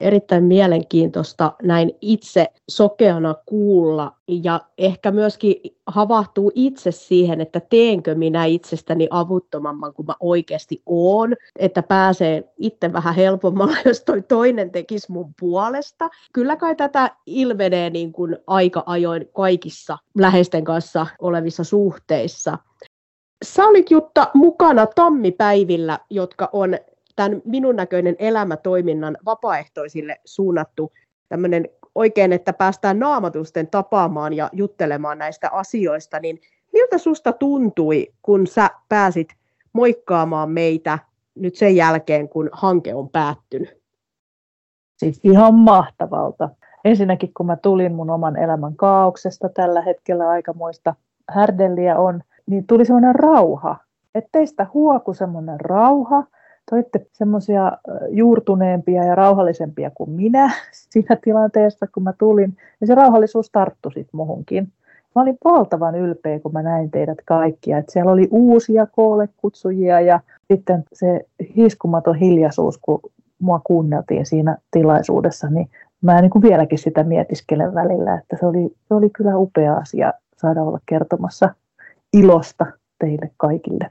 erittäin 0.00 0.44
mielenkiintoista 0.44 1.52
näin 1.62 1.92
itse 2.00 2.46
sokeana 2.70 3.34
kuulla 3.46 4.12
ja 4.28 4.60
ehkä 4.78 5.10
myöskin 5.10 5.54
havahtuu 5.86 6.52
itse 6.54 6.90
siihen, 6.92 7.40
että 7.40 7.60
teenkö 7.60 8.14
minä 8.14 8.44
itsestäni 8.44 9.08
avuttomamman 9.10 9.94
kuin 9.94 10.06
mä 10.06 10.14
oikeasti 10.20 10.82
oon, 10.86 11.34
että 11.56 11.82
pääsee 11.82 12.52
itse 12.56 12.92
vähän 12.92 13.14
helpommalla, 13.14 13.76
jos 13.84 14.00
toi 14.00 14.22
toinen 14.22 14.70
tekisi 14.70 15.12
mun 15.12 15.34
puolesta. 15.40 16.10
Kyllä 16.32 16.56
kai 16.56 16.76
tätä 16.76 17.10
ilmenee 17.26 17.90
niin 17.90 18.12
kuin 18.12 18.36
aika 18.46 18.82
ajoin 18.86 19.28
kaikissa 19.32 19.98
läheisten 20.18 20.64
kanssa 20.64 21.06
olevissa 21.20 21.64
suhteissa. 21.64 22.58
Sä 23.44 23.66
olit 23.66 23.90
Jutta 23.90 24.30
mukana 24.34 24.86
tammipäivillä, 24.86 25.98
jotka 26.10 26.50
on 26.52 26.78
tämän 27.18 27.42
minun 27.44 27.76
näköinen 27.76 28.16
elämätoiminnan 28.18 29.16
vapaaehtoisille 29.24 30.20
suunnattu 30.24 30.92
tämmöinen 31.28 31.68
oikein, 31.94 32.32
että 32.32 32.52
päästään 32.52 32.98
naamatusten 32.98 33.66
tapaamaan 33.66 34.32
ja 34.32 34.50
juttelemaan 34.52 35.18
näistä 35.18 35.50
asioista, 35.52 36.20
niin 36.20 36.40
miltä 36.72 36.98
susta 36.98 37.32
tuntui, 37.32 38.12
kun 38.22 38.46
sä 38.46 38.70
pääsit 38.88 39.28
moikkaamaan 39.72 40.50
meitä 40.50 40.98
nyt 41.34 41.56
sen 41.56 41.76
jälkeen, 41.76 42.28
kun 42.28 42.50
hanke 42.52 42.94
on 42.94 43.08
päättynyt? 43.08 43.78
Siis 44.98 45.20
ihan 45.24 45.54
mahtavalta. 45.54 46.48
Ensinnäkin, 46.84 47.34
kun 47.36 47.46
mä 47.46 47.56
tulin 47.56 47.94
mun 47.94 48.10
oman 48.10 48.36
elämän 48.36 48.76
kaauksesta 48.76 49.48
tällä 49.48 49.82
hetkellä 49.82 50.28
aikamoista 50.28 50.94
härdelliä 51.30 51.98
on, 51.98 52.22
niin 52.46 52.66
tuli 52.66 52.84
semmoinen 52.84 53.14
rauha. 53.14 53.76
Että 54.14 54.28
teistä 54.32 54.66
huoku 54.74 55.14
semmoinen 55.14 55.60
rauha, 55.60 56.24
te 56.70 56.74
olitte 56.74 57.06
semmoisia 57.12 57.72
juurtuneempia 58.08 59.04
ja 59.04 59.14
rauhallisempia 59.14 59.90
kuin 59.94 60.10
minä 60.10 60.50
siinä 60.90 61.16
tilanteessa, 61.16 61.86
kun 61.86 62.02
mä 62.02 62.12
tulin. 62.18 62.56
Ja 62.80 62.86
se 62.86 62.94
rauhallisuus 62.94 63.50
tarttui 63.50 63.92
sitten 63.92 64.16
muhunkin. 64.16 64.72
Mä 65.14 65.22
olin 65.22 65.38
valtavan 65.44 65.94
ylpeä, 65.94 66.40
kun 66.40 66.52
mä 66.52 66.62
näin 66.62 66.90
teidät 66.90 67.18
kaikkia. 67.24 67.78
Että 67.78 67.92
siellä 67.92 68.12
oli 68.12 68.28
uusia 68.30 68.86
koolle 68.86 69.28
kutsujia 69.36 70.00
ja 70.00 70.20
sitten 70.52 70.84
se 70.92 71.20
hiskumaton 71.56 72.16
hiljaisuus, 72.16 72.78
kun 72.78 73.00
mua 73.38 73.60
kuunneltiin 73.64 74.26
siinä 74.26 74.56
tilaisuudessa, 74.70 75.50
niin 75.50 75.70
mä 76.02 76.20
niin 76.20 76.30
kuin 76.30 76.42
vieläkin 76.42 76.78
sitä 76.78 77.04
mietiskelen 77.04 77.74
välillä, 77.74 78.14
että 78.14 78.36
se 78.40 78.46
oli, 78.46 78.74
se 78.88 78.94
oli 78.94 79.10
kyllä 79.10 79.38
upea 79.38 79.74
asia 79.74 80.12
saada 80.36 80.62
olla 80.62 80.78
kertomassa 80.86 81.54
ilosta 82.12 82.66
teille 82.98 83.30
kaikille 83.36 83.90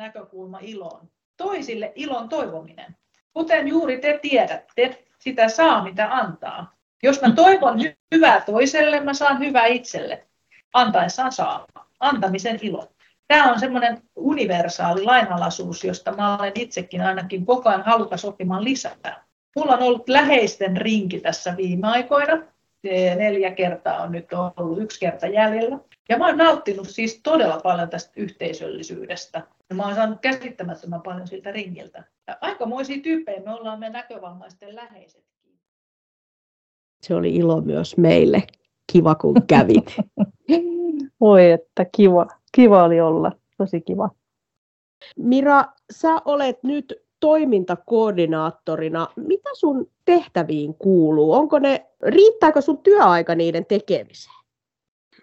näkökulma 0.00 0.58
iloon. 0.62 1.08
Toisille 1.36 1.92
ilon 1.94 2.28
toivominen. 2.28 2.96
Kuten 3.32 3.68
juuri 3.68 3.98
te 3.98 4.18
tiedätte, 4.22 5.04
sitä 5.18 5.48
saa 5.48 5.84
mitä 5.84 6.14
antaa. 6.14 6.74
Jos 7.02 7.22
mä 7.22 7.32
toivon 7.32 7.80
hy- 7.80 7.96
hyvää 8.14 8.40
toiselle, 8.40 9.00
mä 9.00 9.14
saan 9.14 9.38
hyvää 9.38 9.66
itselle. 9.66 10.26
Antaessaan 10.74 11.32
saa. 11.32 11.66
Antamisen 12.00 12.58
ilo. 12.62 12.88
Tämä 13.28 13.52
on 13.52 13.60
semmoinen 13.60 14.02
universaali 14.16 15.04
lainalaisuus, 15.04 15.84
josta 15.84 16.12
mä 16.12 16.38
olen 16.38 16.52
itsekin 16.54 17.00
ainakin 17.00 17.46
koko 17.46 17.68
ajan 17.68 17.82
halukas 17.82 18.24
oppimaan 18.24 18.64
lisää. 18.64 19.24
Mulla 19.56 19.72
on 19.72 19.82
ollut 19.82 20.08
läheisten 20.08 20.76
rinki 20.76 21.20
tässä 21.20 21.56
viime 21.56 21.88
aikoina. 21.88 22.42
Neljä 23.16 23.50
kertaa 23.50 24.02
on 24.02 24.12
nyt 24.12 24.26
ollut 24.56 24.82
yksi 24.82 25.00
kerta 25.00 25.26
jäljellä. 25.26 25.78
Ja 26.08 26.18
mä 26.18 26.26
oon 26.26 26.36
nauttinut 26.36 26.88
siis 26.88 27.20
todella 27.22 27.60
paljon 27.62 27.90
tästä 27.90 28.12
yhteisöllisyydestä. 28.16 29.42
Ja 29.70 29.76
mä 29.76 29.82
oon 29.82 29.94
saanut 29.94 30.20
käsittämättömän 30.20 31.02
paljon 31.02 31.26
siltä 31.26 31.50
ringiltä. 31.52 32.04
Ja 32.26 32.38
aikamoisia 32.40 33.02
tyyppejä 33.02 33.40
me 33.40 33.54
ollaan 33.54 33.78
me 33.78 33.90
näkövammaisten 33.90 34.76
läheisetkin. 34.76 35.30
Se 37.02 37.14
oli 37.14 37.34
ilo 37.36 37.60
myös 37.60 37.96
meille. 37.96 38.42
Kiva 38.92 39.14
kun 39.14 39.42
kävit. 39.46 39.96
Voi 41.20 41.50
että 41.50 41.86
kiva. 41.96 42.26
Kiva 42.52 42.84
oli 42.84 43.00
olla. 43.00 43.32
Tosi 43.56 43.80
kiva. 43.80 44.10
Mira, 45.16 45.64
sä 45.92 46.22
olet 46.24 46.62
nyt 46.62 46.94
toimintakoordinaattorina. 47.20 49.08
Mitä 49.40 49.50
sun 49.54 49.90
tehtäviin 50.04 50.74
kuuluu? 50.74 51.32
Onko 51.32 51.58
ne, 51.58 51.86
riittääkö 52.02 52.60
sun 52.60 52.78
työaika 52.78 53.34
niiden 53.34 53.66
tekemiseen? 53.66 54.40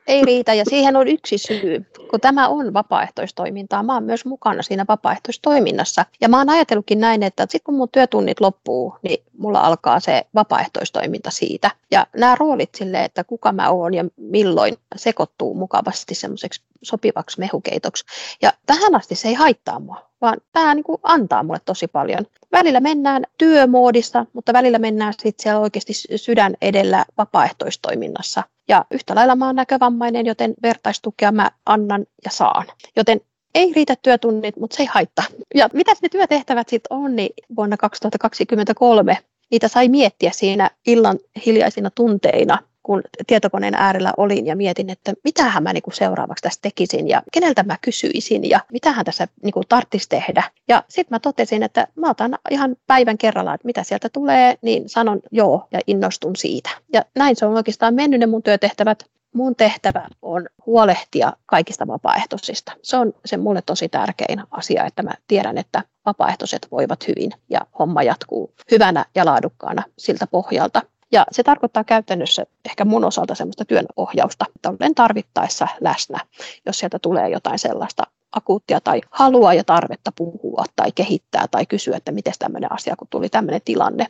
Ei 0.08 0.26
riitä 0.26 0.54
ja 0.54 0.64
siihen 0.70 0.96
on 0.96 1.08
yksi 1.08 1.38
syy. 1.38 1.86
Kun 2.10 2.22
tämä 2.22 2.48
on 2.48 2.74
vapaaehtoistoimintaa, 2.74 3.84
mä 3.84 3.94
oon 3.94 4.04
myös 4.04 4.26
mukana 4.26 4.62
siinä 4.62 4.86
vapaaehtoistoiminnassa. 4.88 6.06
Ja 6.22 6.30
mä 6.30 6.38
oon 6.38 6.50
ajatellutkin 6.50 7.00
näin, 7.00 7.24
että 7.24 7.44
sitten 7.44 7.62
kun 7.64 7.76
mun 7.76 7.90
työtunnit 7.92 8.40
loppuu, 8.40 8.96
niin 9.02 9.24
mulla 9.38 9.60
alkaa 9.60 10.00
se 10.00 10.26
vapaaehtoistoiminta 10.36 11.32
siitä. 11.32 11.72
Ja 11.92 12.08
nämä 12.18 12.36
roolit 12.36 12.76
sille, 12.76 13.04
että 13.04 13.24
kuka 13.24 13.52
mä 13.52 13.70
oon 13.70 13.94
ja 13.94 14.06
milloin 14.18 14.76
sekoittuu 14.96 15.54
mukavasti 15.54 16.16
semmoiseksi 16.16 16.62
sopivaksi 16.82 17.40
mehukeitoksi. 17.40 18.06
Ja 18.42 18.54
tähän 18.66 18.96
asti 18.96 19.16
se 19.16 19.28
ei 19.28 19.34
haittaa 19.34 19.80
mua, 19.80 20.07
vaan 20.22 20.38
tämä 20.52 20.76
niin 20.76 20.84
kuin 20.84 21.00
antaa 21.04 21.44
mulle 21.44 21.60
tosi 21.66 21.88
paljon. 21.88 22.26
Välillä 22.52 22.80
mennään 22.80 23.24
työmoodissa, 23.38 24.26
mutta 24.34 24.54
välillä 24.54 24.80
mennään 24.80 25.14
sitten 25.14 25.44
siellä 25.44 25.60
oikeasti 25.60 25.94
sydän 26.16 26.56
edellä 26.62 27.06
vapaaehtoistoiminnassa. 27.18 28.44
Ja 28.68 28.86
yhtä 28.92 29.16
lailla 29.16 29.36
mä 29.36 29.46
oon 29.46 29.56
näkövammainen, 29.56 30.26
joten 30.26 30.54
vertaistukea 30.62 31.32
mä 31.32 31.52
annan 31.66 32.06
ja 32.26 32.32
saan. 32.32 32.66
Joten 32.96 33.22
ei 33.56 33.74
riitä 33.76 33.96
työtunnit, 34.02 34.58
mutta 34.58 34.76
se 34.76 34.84
ei 34.84 34.88
haittaa. 34.92 35.26
Ja 35.56 35.70
mitä 35.74 35.92
ne 36.02 36.10
työtehtävät 36.10 36.70
sitten 36.70 36.98
on, 36.98 37.16
niin 37.16 37.30
vuonna 37.56 37.78
2023 37.78 39.18
niitä 39.52 39.68
sai 39.68 39.90
miettiä 39.90 40.32
siinä 40.32 40.70
illan 40.88 41.20
hiljaisina 41.46 41.90
tunteina 41.90 42.58
kun 42.88 43.02
tietokoneen 43.28 43.74
äärellä 43.74 44.14
olin 44.18 44.46
ja 44.46 44.56
mietin, 44.56 44.90
että 44.90 45.14
mitähän 45.24 45.64
mä 45.64 45.74
niinku 45.74 45.92
seuraavaksi 45.92 46.42
tässä 46.42 46.60
tekisin 46.62 47.08
ja 47.08 47.22
keneltä 47.32 47.64
mä 47.64 47.78
kysyisin 47.82 48.50
ja 48.50 48.60
mitähän 48.72 49.06
tässä 49.06 49.28
niinku 49.44 49.62
tarttisi 49.70 50.10
tehdä. 50.10 50.44
Ja 50.68 50.84
sitten 50.90 51.16
mä 51.16 51.20
totesin, 51.20 51.64
että 51.64 51.88
mä 51.96 52.10
otan 52.10 52.38
ihan 52.52 52.76
päivän 52.88 53.18
kerrallaan, 53.18 53.56
että 53.56 53.66
mitä 53.66 53.84
sieltä 53.84 54.10
tulee, 54.10 54.58
niin 54.62 54.90
sanon 54.90 55.20
joo 55.32 55.68
ja 55.72 55.80
innostun 55.88 56.36
siitä. 56.36 56.70
Ja 56.94 57.02
näin 57.16 57.36
se 57.36 57.46
on 57.46 57.54
oikeastaan 57.54 57.94
mennyt 57.94 58.20
ne 58.20 58.26
mun 58.26 58.44
työtehtävät. 58.44 59.04
Mun 59.34 59.56
tehtävä 59.56 60.08
on 60.22 60.46
huolehtia 60.66 61.34
kaikista 61.46 61.88
vapaaehtoisista. 61.88 62.72
Se 62.82 62.98
on 62.98 63.14
se 63.26 63.38
mulle 63.38 63.62
tosi 63.66 63.90
tärkein 63.90 64.44
asia, 64.52 64.86
että 64.86 65.04
mä 65.04 65.12
tiedän, 65.28 65.58
että 65.58 65.84
vapaaehtoiset 66.06 66.68
voivat 66.72 67.08
hyvin 67.08 67.32
ja 67.50 67.62
homma 67.80 68.04
jatkuu 68.04 68.54
hyvänä 68.72 69.06
ja 69.16 69.26
laadukkaana 69.26 69.84
siltä 69.98 70.28
pohjalta. 70.28 70.82
Ja 71.12 71.26
se 71.32 71.44
tarkoittaa 71.44 71.84
käytännössä 71.84 72.46
ehkä 72.66 72.86
mun 72.86 73.06
osalta 73.06 73.36
semmoista 73.36 73.66
työnohjausta, 73.66 74.46
että 74.56 74.70
olen 74.70 74.96
tarvittaessa 74.96 75.68
läsnä, 75.82 76.20
jos 76.66 76.80
sieltä 76.80 77.00
tulee 77.00 77.30
jotain 77.30 77.60
sellaista 77.60 78.04
akuuttia 78.32 78.82
tai 78.82 79.02
halua 79.12 79.54
ja 79.54 79.64
tarvetta 79.64 80.12
puhua 80.18 80.64
tai 80.76 80.92
kehittää 80.92 81.46
tai 81.52 81.66
kysyä, 81.66 81.98
että 81.98 82.12
miten 82.12 82.34
tämmöinen 82.40 82.72
asia, 82.72 82.96
kun 82.96 83.08
tuli 83.10 83.30
tämmöinen 83.30 83.62
tilanne, 83.66 84.08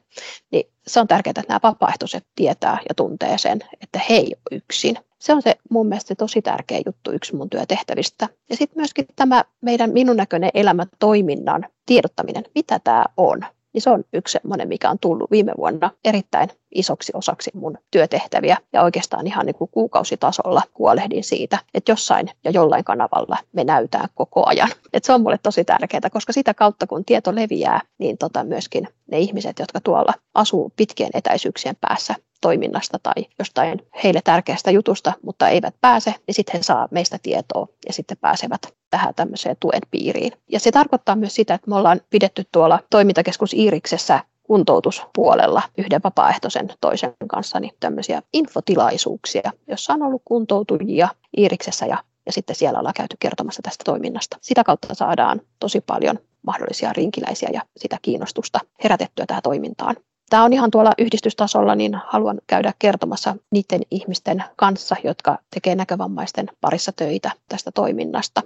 niin 0.51 0.63
se 0.87 0.99
on 0.99 1.07
tärkeää, 1.07 1.31
että 1.31 1.43
nämä 1.47 1.59
vapaaehtoiset 1.63 2.25
tietää 2.35 2.77
ja 2.89 2.95
tuntee 2.95 3.37
sen, 3.37 3.59
että 3.81 3.99
he 4.09 4.15
ei 4.15 4.35
ole 4.35 4.57
yksin. 4.57 4.97
Se 5.19 5.33
on 5.33 5.41
se 5.41 5.55
mun 5.69 5.87
mielestä 5.87 6.15
tosi 6.15 6.41
tärkeä 6.41 6.81
juttu, 6.85 7.11
yksi 7.11 7.35
mun 7.35 7.49
työtehtävistä. 7.49 8.27
Ja 8.49 8.55
sitten 8.55 8.79
myöskin 8.79 9.05
tämä 9.15 9.43
meidän 9.61 9.91
minun 9.91 10.17
näköinen 10.17 10.51
elämätoiminnan 10.53 11.65
tiedottaminen, 11.85 12.43
mitä 12.55 12.79
tämä 12.79 13.05
on 13.17 13.45
niin 13.77 13.81
se 13.81 13.89
on 13.89 14.03
yksi 14.13 14.31
semmoinen, 14.31 14.67
mikä 14.67 14.89
on 14.89 14.99
tullut 14.99 15.31
viime 15.31 15.53
vuonna 15.57 15.91
erittäin 16.05 16.49
isoksi 16.75 17.11
osaksi 17.15 17.51
mun 17.53 17.77
työtehtäviä 17.91 18.57
ja 18.73 18.83
oikeastaan 18.83 19.27
ihan 19.27 19.45
niin 19.45 19.55
kuin 19.55 19.69
kuukausitasolla 19.71 20.61
huolehdin 20.77 21.23
siitä, 21.23 21.59
että 21.73 21.91
jossain 21.91 22.29
ja 22.43 22.51
jollain 22.51 22.83
kanavalla 22.83 23.37
me 23.53 23.63
näytään 23.63 24.09
koko 24.15 24.43
ajan. 24.45 24.69
Et 24.93 25.03
se 25.03 25.13
on 25.13 25.21
mulle 25.21 25.39
tosi 25.43 25.65
tärkeää, 25.65 26.09
koska 26.11 26.33
sitä 26.33 26.53
kautta 26.53 26.87
kun 26.87 27.05
tieto 27.05 27.35
leviää, 27.35 27.81
niin 27.97 28.17
tota 28.17 28.43
myöskin 28.43 28.87
ne 29.11 29.19
ihmiset, 29.19 29.59
jotka 29.59 29.79
tuolla 29.79 30.13
asuu 30.33 30.73
pitkien 30.75 31.09
etäisyyksien 31.13 31.75
päässä, 31.81 32.15
toiminnasta 32.41 32.99
tai 33.03 33.25
jostain 33.39 33.81
heille 34.03 34.21
tärkeästä 34.23 34.71
jutusta, 34.71 35.13
mutta 35.21 35.49
eivät 35.49 35.75
pääse, 35.81 36.15
niin 36.27 36.35
sitten 36.35 36.57
he 36.57 36.63
saa 36.63 36.87
meistä 36.91 37.17
tietoa 37.23 37.67
ja 37.87 37.93
sitten 37.93 38.17
pääsevät 38.21 38.61
tähän 38.89 39.15
tämmöiseen 39.15 39.57
tuen 39.59 39.81
piiriin. 39.91 40.31
Ja 40.47 40.59
se 40.59 40.71
tarkoittaa 40.71 41.15
myös 41.15 41.35
sitä, 41.35 41.53
että 41.53 41.69
me 41.69 41.75
ollaan 41.75 42.01
pidetty 42.09 42.43
tuolla 42.51 42.79
toimintakeskus 42.89 43.53
Iiriksessä 43.53 44.19
kuntoutuspuolella 44.47 45.61
yhden 45.77 46.01
vapaaehtoisen 46.03 46.69
toisen 46.81 47.13
kanssa 47.27 47.59
niin 47.59 47.73
tämmöisiä 47.79 48.21
infotilaisuuksia, 48.33 49.51
jossa 49.67 49.93
on 49.93 50.03
ollut 50.03 50.21
kuntoutujia 50.25 51.07
Iiriksessä 51.37 51.85
ja, 51.85 52.03
ja 52.25 52.31
sitten 52.31 52.55
siellä 52.55 52.79
ollaan 52.79 52.93
käyty 52.97 53.17
kertomassa 53.19 53.61
tästä 53.61 53.83
toiminnasta. 53.83 54.37
Sitä 54.41 54.63
kautta 54.63 54.95
saadaan 54.95 55.41
tosi 55.59 55.81
paljon 55.81 56.19
mahdollisia 56.45 56.93
rinkiläisiä 56.93 57.49
ja 57.53 57.61
sitä 57.77 57.97
kiinnostusta 58.01 58.59
herätettyä 58.83 59.25
tähän 59.25 59.43
toimintaan. 59.43 59.95
Tämä 60.29 60.43
on 60.43 60.53
ihan 60.53 60.71
tuolla 60.71 60.91
yhdistystasolla, 60.97 61.75
niin 61.75 61.99
haluan 62.07 62.41
käydä 62.47 62.73
kertomassa 62.79 63.35
niiden 63.51 63.81
ihmisten 63.91 64.43
kanssa, 64.55 64.95
jotka 65.03 65.37
tekee 65.53 65.75
näkövammaisten 65.75 66.49
parissa 66.61 66.91
töitä 66.91 67.31
tästä 67.49 67.71
toiminnasta. 67.71 68.41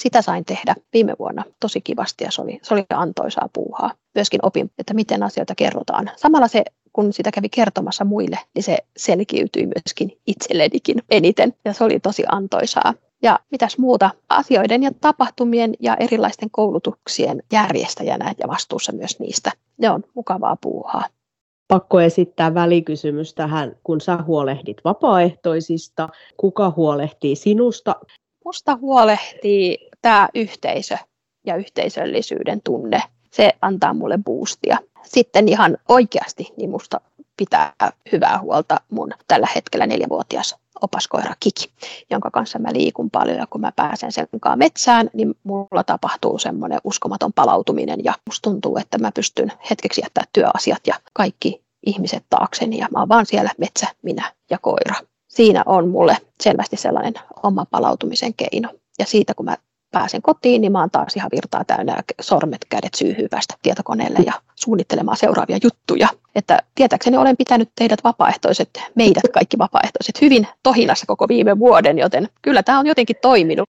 Sitä 0.00 0.22
sain 0.22 0.44
tehdä 0.44 0.74
viime 0.92 1.16
vuonna 1.18 1.44
tosi 1.60 1.80
kivasti 1.80 2.24
ja 2.24 2.30
se 2.30 2.42
oli, 2.42 2.58
se 2.62 2.74
oli 2.74 2.84
antoisaa 2.90 3.48
puuhaa. 3.52 3.90
Myöskin 4.14 4.40
opin, 4.42 4.70
että 4.78 4.94
miten 4.94 5.22
asioita 5.22 5.54
kerrotaan. 5.54 6.10
Samalla 6.16 6.48
se 6.48 6.64
kun 6.92 7.12
sitä 7.12 7.30
kävi 7.30 7.48
kertomassa 7.48 8.04
muille, 8.04 8.38
niin 8.54 8.62
se 8.62 8.78
selkiytyi 8.96 9.66
myöskin 9.66 10.18
itsellenikin 10.26 11.02
eniten 11.10 11.54
ja 11.64 11.72
se 11.72 11.84
oli 11.84 12.00
tosi 12.00 12.24
antoisaa. 12.28 12.94
Ja 13.22 13.38
mitäs 13.50 13.78
muuta, 13.78 14.10
asioiden 14.28 14.82
ja 14.82 14.90
tapahtumien 15.00 15.74
ja 15.80 15.96
erilaisten 15.96 16.50
koulutuksien 16.50 17.42
järjestäjänä 17.52 18.34
ja 18.38 18.48
vastuussa 18.48 18.92
myös 18.92 19.18
niistä. 19.18 19.52
Ne 19.78 19.90
on 19.90 20.04
mukavaa 20.14 20.56
puuhaa. 20.60 21.04
Pakko 21.68 22.00
esittää 22.00 22.54
välikysymys 22.54 23.34
tähän, 23.34 23.76
kun 23.84 24.00
sä 24.00 24.18
huolehdit 24.26 24.76
vapaaehtoisista, 24.84 26.08
kuka 26.36 26.72
huolehtii 26.76 27.36
sinusta? 27.36 27.96
Musta 28.44 28.76
huolehtii 28.76 29.89
tämä 30.02 30.28
yhteisö 30.34 30.96
ja 31.46 31.56
yhteisöllisyyden 31.56 32.60
tunne. 32.64 33.02
Se 33.30 33.52
antaa 33.62 33.94
mulle 33.94 34.18
boostia. 34.24 34.78
Sitten 35.02 35.48
ihan 35.48 35.78
oikeasti 35.88 36.48
niin 36.56 36.70
musta 36.70 37.00
pitää 37.36 37.72
hyvää 38.12 38.38
huolta 38.38 38.80
mun 38.90 39.10
tällä 39.28 39.48
hetkellä 39.54 39.86
neljävuotias 39.86 40.56
opaskoira 40.82 41.34
Kiki, 41.40 41.70
jonka 42.10 42.30
kanssa 42.30 42.58
mä 42.58 42.68
liikun 42.72 43.10
paljon 43.10 43.38
ja 43.38 43.46
kun 43.50 43.60
mä 43.60 43.72
pääsen 43.76 44.12
sen 44.12 44.28
kanssa 44.40 44.56
metsään, 44.56 45.10
niin 45.12 45.34
mulla 45.44 45.84
tapahtuu 45.86 46.38
semmoinen 46.38 46.80
uskomaton 46.84 47.32
palautuminen 47.32 48.04
ja 48.04 48.14
musta 48.26 48.50
tuntuu, 48.50 48.76
että 48.76 48.98
mä 48.98 49.12
pystyn 49.12 49.52
hetkeksi 49.70 50.00
jättää 50.00 50.24
työasiat 50.32 50.86
ja 50.86 50.94
kaikki 51.12 51.64
ihmiset 51.86 52.24
taakseni 52.30 52.78
ja 52.78 52.88
mä 52.92 52.98
oon 52.98 53.08
vaan 53.08 53.26
siellä 53.26 53.50
metsä, 53.58 53.86
minä 54.02 54.32
ja 54.50 54.58
koira. 54.58 54.94
Siinä 55.28 55.62
on 55.66 55.88
mulle 55.88 56.16
selvästi 56.42 56.76
sellainen 56.76 57.14
oma 57.42 57.66
palautumisen 57.70 58.34
keino. 58.34 58.68
Ja 58.98 59.06
siitä 59.06 59.34
kun 59.34 59.44
mä 59.44 59.56
pääsen 59.90 60.22
kotiin, 60.22 60.60
niin 60.60 60.72
mä 60.72 60.80
oon 60.80 60.90
taas 60.90 61.16
ihan 61.16 61.30
virtaa 61.34 61.64
täynnä 61.64 62.02
sormet, 62.20 62.66
kädet 62.68 62.94
syyhyy 62.94 63.28
päästä 63.28 63.54
tietokoneelle 63.62 64.18
ja 64.26 64.32
suunnittelemaan 64.54 65.16
seuraavia 65.16 65.58
juttuja. 65.62 66.08
Että 66.34 66.58
tietääkseni 66.74 67.16
olen 67.16 67.36
pitänyt 67.36 67.68
teidät 67.74 68.04
vapaaehtoiset, 68.04 68.70
meidät 68.94 69.22
kaikki 69.32 69.58
vapaaehtoiset, 69.58 70.20
hyvin 70.20 70.46
tohinassa 70.62 71.06
koko 71.06 71.28
viime 71.28 71.58
vuoden, 71.58 71.98
joten 71.98 72.28
kyllä 72.42 72.62
tämä 72.62 72.78
on 72.78 72.86
jotenkin 72.86 73.16
toiminut. 73.22 73.68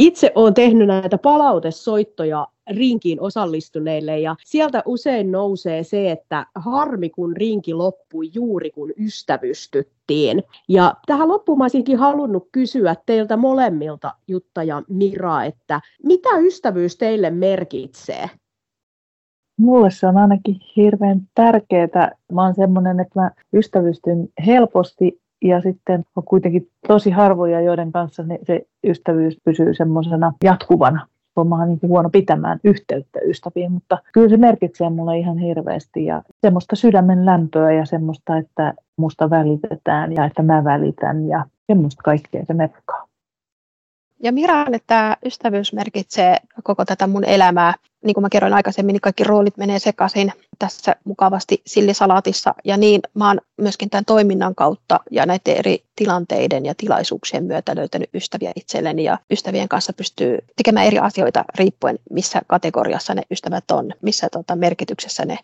Itse 0.00 0.32
olen 0.34 0.54
tehnyt 0.54 0.86
näitä 0.86 1.18
palautesoittoja 1.18 2.46
rinkiin 2.70 3.20
osallistuneille 3.20 4.18
ja 4.18 4.36
sieltä 4.44 4.82
usein 4.86 5.32
nousee 5.32 5.82
se, 5.82 6.10
että 6.10 6.46
harmi 6.54 7.10
kun 7.10 7.36
rinki 7.36 7.74
loppui 7.74 8.30
juuri 8.34 8.70
kun 8.70 8.92
ystävystyttiin. 8.98 10.42
Ja 10.68 10.94
tähän 11.06 11.28
loppuun 11.28 11.62
olisinkin 11.62 11.98
halunnut 11.98 12.48
kysyä 12.52 12.96
teiltä 13.06 13.36
molemmilta, 13.36 14.14
Jutta 14.28 14.62
ja 14.62 14.82
Mira, 14.88 15.44
että 15.44 15.80
mitä 16.02 16.28
ystävyys 16.38 16.96
teille 16.96 17.30
merkitsee? 17.30 18.30
Mulle 19.58 19.90
se 19.90 20.06
on 20.06 20.16
ainakin 20.16 20.56
hirveän 20.76 21.20
tärkeää. 21.34 22.12
Mä 22.32 22.42
oon 22.44 22.54
semmoinen, 22.54 23.00
että 23.00 23.20
mä 23.20 23.30
ystävystyn 23.54 24.28
helposti 24.46 25.20
ja 25.42 25.60
sitten 25.60 26.04
on 26.16 26.24
kuitenkin 26.24 26.68
tosi 26.88 27.10
harvoja, 27.10 27.60
joiden 27.60 27.92
kanssa 27.92 28.24
se 28.46 28.66
ystävyys 28.84 29.36
pysyy 29.44 29.74
semmoisena 29.74 30.32
jatkuvana. 30.44 31.06
Olen 31.36 31.68
niin 31.68 31.90
huono 31.90 32.10
pitämään 32.10 32.60
yhteyttä 32.64 33.20
ystäviin, 33.20 33.72
mutta 33.72 33.98
kyllä 34.12 34.28
se 34.28 34.36
merkitsee 34.36 34.90
mulle 34.90 35.18
ihan 35.18 35.38
hirveästi 35.38 36.04
ja 36.04 36.22
semmoista 36.40 36.76
sydämen 36.76 37.26
lämpöä 37.26 37.72
ja 37.72 37.86
semmoista, 37.86 38.36
että 38.36 38.74
musta 38.96 39.30
välitetään 39.30 40.12
ja 40.12 40.24
että 40.24 40.42
mä 40.42 40.64
välitän 40.64 41.28
ja 41.28 41.44
semmoista 41.66 42.02
kaikkea 42.02 42.44
se 42.46 42.54
merkkaa. 42.54 43.06
Ja 44.22 44.32
Miralle 44.32 44.78
tämä 44.86 45.16
ystävyys 45.24 45.72
merkitsee 45.72 46.36
koko 46.62 46.84
tätä 46.84 47.06
mun 47.06 47.24
elämää. 47.24 47.74
Niin 48.04 48.14
kuin 48.14 48.22
mä 48.22 48.28
kerroin 48.28 48.54
aikaisemmin, 48.54 48.92
niin 48.92 49.00
kaikki 49.00 49.24
roolit 49.24 49.56
menee 49.56 49.78
sekaisin 49.78 50.32
tässä 50.60 50.96
mukavasti 51.04 51.62
sillisalaatissa. 51.66 52.54
Ja 52.64 52.76
niin 52.76 53.00
mä 53.14 53.28
oon 53.28 53.40
myöskin 53.56 53.90
tämän 53.90 54.04
toiminnan 54.04 54.54
kautta 54.54 55.00
ja 55.10 55.26
näiden 55.26 55.56
eri 55.56 55.84
tilanteiden 55.96 56.66
ja 56.66 56.74
tilaisuuksien 56.74 57.44
myötä 57.44 57.76
löytänyt 57.76 58.10
ystäviä 58.14 58.52
itselleni. 58.56 59.04
Ja 59.04 59.18
ystävien 59.30 59.68
kanssa 59.68 59.92
pystyy 59.92 60.38
tekemään 60.56 60.86
eri 60.86 60.98
asioita 60.98 61.44
riippuen, 61.54 61.98
missä 62.10 62.40
kategoriassa 62.46 63.14
ne 63.14 63.22
ystävät 63.30 63.70
on, 63.70 63.92
missä 64.02 64.28
tota, 64.32 64.56
merkityksessä 64.56 65.24
ne 65.24 65.38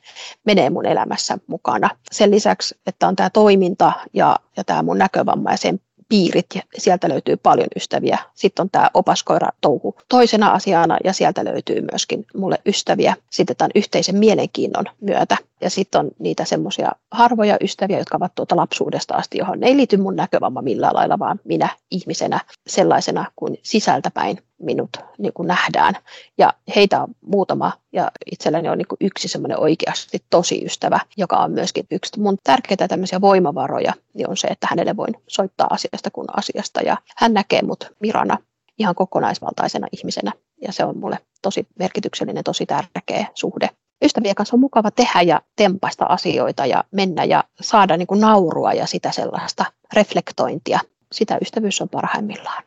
menee 0.44 0.70
mun 0.70 0.86
elämässä 0.86 1.38
mukana. 1.46 1.90
Sen 2.12 2.30
lisäksi, 2.30 2.74
että 2.86 3.08
on 3.08 3.16
tämä 3.16 3.30
toiminta 3.30 3.92
ja, 4.12 4.36
ja 4.56 4.64
tämä 4.64 4.82
mun 4.82 4.98
näkövamma 4.98 5.50
ja 5.50 5.56
sen 5.56 5.80
piirit 6.08 6.46
ja 6.54 6.62
sieltä 6.78 7.08
löytyy 7.08 7.36
paljon 7.36 7.68
ystäviä. 7.76 8.18
Sitten 8.34 8.62
on 8.62 8.70
tämä 8.70 8.90
opaskoira 8.94 9.48
touhu 9.60 9.94
toisena 10.08 10.50
asiana 10.50 10.96
ja 11.04 11.12
sieltä 11.12 11.44
löytyy 11.44 11.80
myöskin 11.92 12.26
mulle 12.34 12.58
ystäviä 12.66 13.16
sitten 13.30 13.56
tämän 13.56 13.70
yhteisen 13.74 14.16
mielenkiinnon 14.16 14.84
myötä. 15.00 15.36
Ja 15.60 15.70
sitten 15.70 15.98
on 15.98 16.10
niitä 16.18 16.44
semmoisia 16.44 16.92
harvoja 17.10 17.56
ystäviä, 17.60 17.98
jotka 17.98 18.16
ovat 18.16 18.34
tuota 18.34 18.56
lapsuudesta 18.56 19.14
asti, 19.14 19.38
johon 19.38 19.64
ei 19.64 19.76
liity 19.76 19.96
mun 19.96 20.16
näkövamma 20.16 20.62
millään 20.62 20.94
lailla, 20.94 21.18
vaan 21.18 21.40
minä 21.44 21.68
ihmisenä 21.90 22.40
sellaisena 22.66 23.30
kuin 23.36 23.58
sisältäpäin 23.62 24.38
minut 24.58 24.96
niin 25.18 25.32
kuin 25.32 25.48
nähdään. 25.48 25.94
Ja 26.38 26.52
heitä 26.76 27.02
on 27.02 27.08
muutama 27.20 27.72
ja 27.92 28.10
itselläni 28.32 28.68
on 28.68 28.78
niin 28.78 28.88
kuin 28.88 28.96
yksi 29.00 29.28
semmoinen 29.28 29.60
oikeasti 29.60 30.24
tosi 30.30 30.64
ystävä, 30.64 31.00
joka 31.16 31.36
on 31.36 31.50
myöskin 31.50 31.86
yksi 31.90 32.20
mun 32.20 32.36
tärkeitä 32.44 32.88
tämmöisiä 32.88 33.20
voimavaroja, 33.20 33.92
niin 34.14 34.30
on 34.30 34.36
se, 34.36 34.46
että 34.46 34.66
hänelle 34.70 34.96
voin 34.96 35.14
soittaa 35.28 35.66
asiasta 35.70 36.10
kuin 36.10 36.26
asiasta 36.36 36.82
ja 36.82 36.96
hän 37.16 37.34
näkee 37.34 37.62
mut 37.62 37.92
Mirana 38.00 38.38
ihan 38.78 38.94
kokonaisvaltaisena 38.94 39.86
ihmisenä 39.92 40.32
ja 40.62 40.72
se 40.72 40.84
on 40.84 40.98
mulle 40.98 41.18
tosi 41.42 41.66
merkityksellinen, 41.78 42.44
tosi 42.44 42.66
tärkeä 42.66 43.26
suhde. 43.34 43.70
Ystävien 44.04 44.34
kanssa 44.34 44.56
on 44.56 44.60
mukava 44.60 44.90
tehdä 44.90 45.22
ja 45.22 45.40
tempaista 45.56 46.04
asioita 46.04 46.66
ja 46.66 46.84
mennä 46.90 47.24
ja 47.24 47.44
saada 47.60 47.96
niin 47.96 48.06
kuin 48.06 48.20
naurua 48.20 48.72
ja 48.72 48.86
sitä 48.86 49.12
sellaista 49.12 49.64
reflektointia. 49.92 50.80
Sitä 51.12 51.38
ystävyys 51.42 51.80
on 51.80 51.88
parhaimmillaan. 51.88 52.62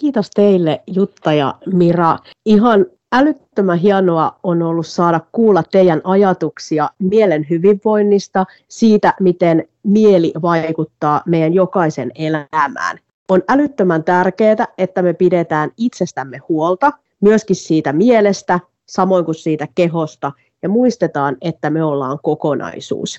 Kiitos 0.00 0.30
teille 0.30 0.82
Jutta 0.86 1.32
ja 1.32 1.54
Mira. 1.66 2.18
Ihan 2.44 2.86
älyttömän 3.12 3.78
hienoa 3.78 4.38
on 4.42 4.62
ollut 4.62 4.86
saada 4.86 5.20
kuulla 5.32 5.62
teidän 5.62 6.00
ajatuksia 6.04 6.90
mielen 6.98 7.46
hyvinvoinnista, 7.50 8.46
siitä 8.68 9.14
miten 9.20 9.68
mieli 9.82 10.32
vaikuttaa 10.42 11.22
meidän 11.26 11.54
jokaisen 11.54 12.12
elämään. 12.14 12.98
On 13.28 13.42
älyttömän 13.48 14.04
tärkeää, 14.04 14.66
että 14.78 15.02
me 15.02 15.12
pidetään 15.12 15.70
itsestämme 15.76 16.38
huolta, 16.48 16.92
myöskin 17.20 17.56
siitä 17.56 17.92
mielestä, 17.92 18.60
samoin 18.86 19.24
kuin 19.24 19.34
siitä 19.34 19.68
kehosta, 19.74 20.32
ja 20.62 20.68
muistetaan, 20.68 21.36
että 21.40 21.70
me 21.70 21.84
ollaan 21.84 22.18
kokonaisuus. 22.22 23.18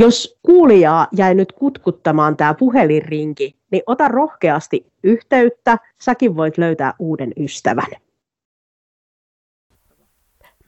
Jos 0.00 0.38
kuulijaa 0.42 1.06
jäi 1.12 1.34
nyt 1.34 1.52
kutkuttamaan 1.52 2.36
tämä 2.36 2.54
puhelinrinki, 2.54 3.56
niin 3.70 3.82
ota 3.86 4.08
rohkeasti 4.08 4.92
yhteyttä. 5.02 5.78
Säkin 6.00 6.36
voit 6.36 6.58
löytää 6.58 6.94
uuden 6.98 7.32
ystävän. 7.36 7.90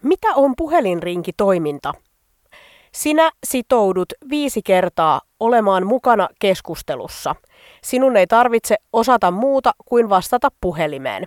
Mitä 0.02 0.28
on 0.34 0.54
puhelinrinki-toiminta? 0.56 1.92
Sinä 2.92 3.30
sitoudut 3.46 4.12
viisi 4.30 4.62
kertaa 4.62 5.20
olemaan 5.40 5.86
mukana 5.86 6.28
keskustelussa. 6.38 7.34
Sinun 7.82 8.16
ei 8.16 8.26
tarvitse 8.26 8.76
osata 8.92 9.30
muuta 9.30 9.72
kuin 9.84 10.08
vastata 10.08 10.48
puhelimeen. 10.60 11.26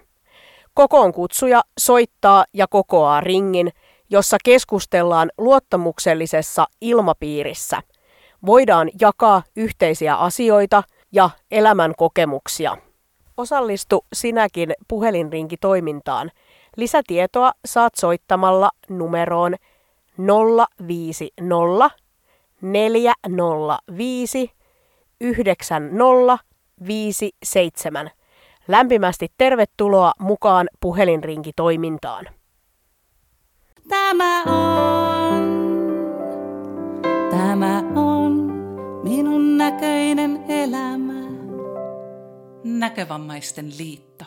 Kokoon 0.74 1.14
kutsuja 1.14 1.62
soittaa 1.80 2.46
ja 2.54 2.68
kokoaa 2.68 3.22
ringin, 3.22 3.70
jossa 4.10 4.38
keskustellaan 4.46 5.32
luottamuksellisessa 5.38 6.66
ilmapiirissä. 6.82 7.82
Voidaan 8.46 8.90
jakaa 9.02 9.44
yhteisiä 9.56 10.16
asioita 10.16 10.84
ja 11.12 11.30
elämän 11.52 11.94
kokemuksia. 11.98 12.78
Osallistu 13.38 14.06
sinäkin 14.14 14.74
puhelinrinkitoimintaan. 14.88 16.32
Lisätietoa 16.78 17.52
saat 17.66 17.96
soittamalla 17.96 18.70
numeroon 18.90 19.56
050 20.88 21.90
405 22.62 24.52
9057. 25.22 28.12
Lämpimästi 28.68 29.28
tervetuloa 29.38 30.12
mukaan 30.20 30.68
puhelinrinkitoimintaan. 30.80 32.26
Tämä 33.90 34.44
on, 34.44 35.44
tämä 37.32 37.84
on 37.96 38.03
näköinen 39.74 40.44
elämä. 40.48 41.14
Näkövammaisten 42.64 43.78
liitto. 43.78 44.26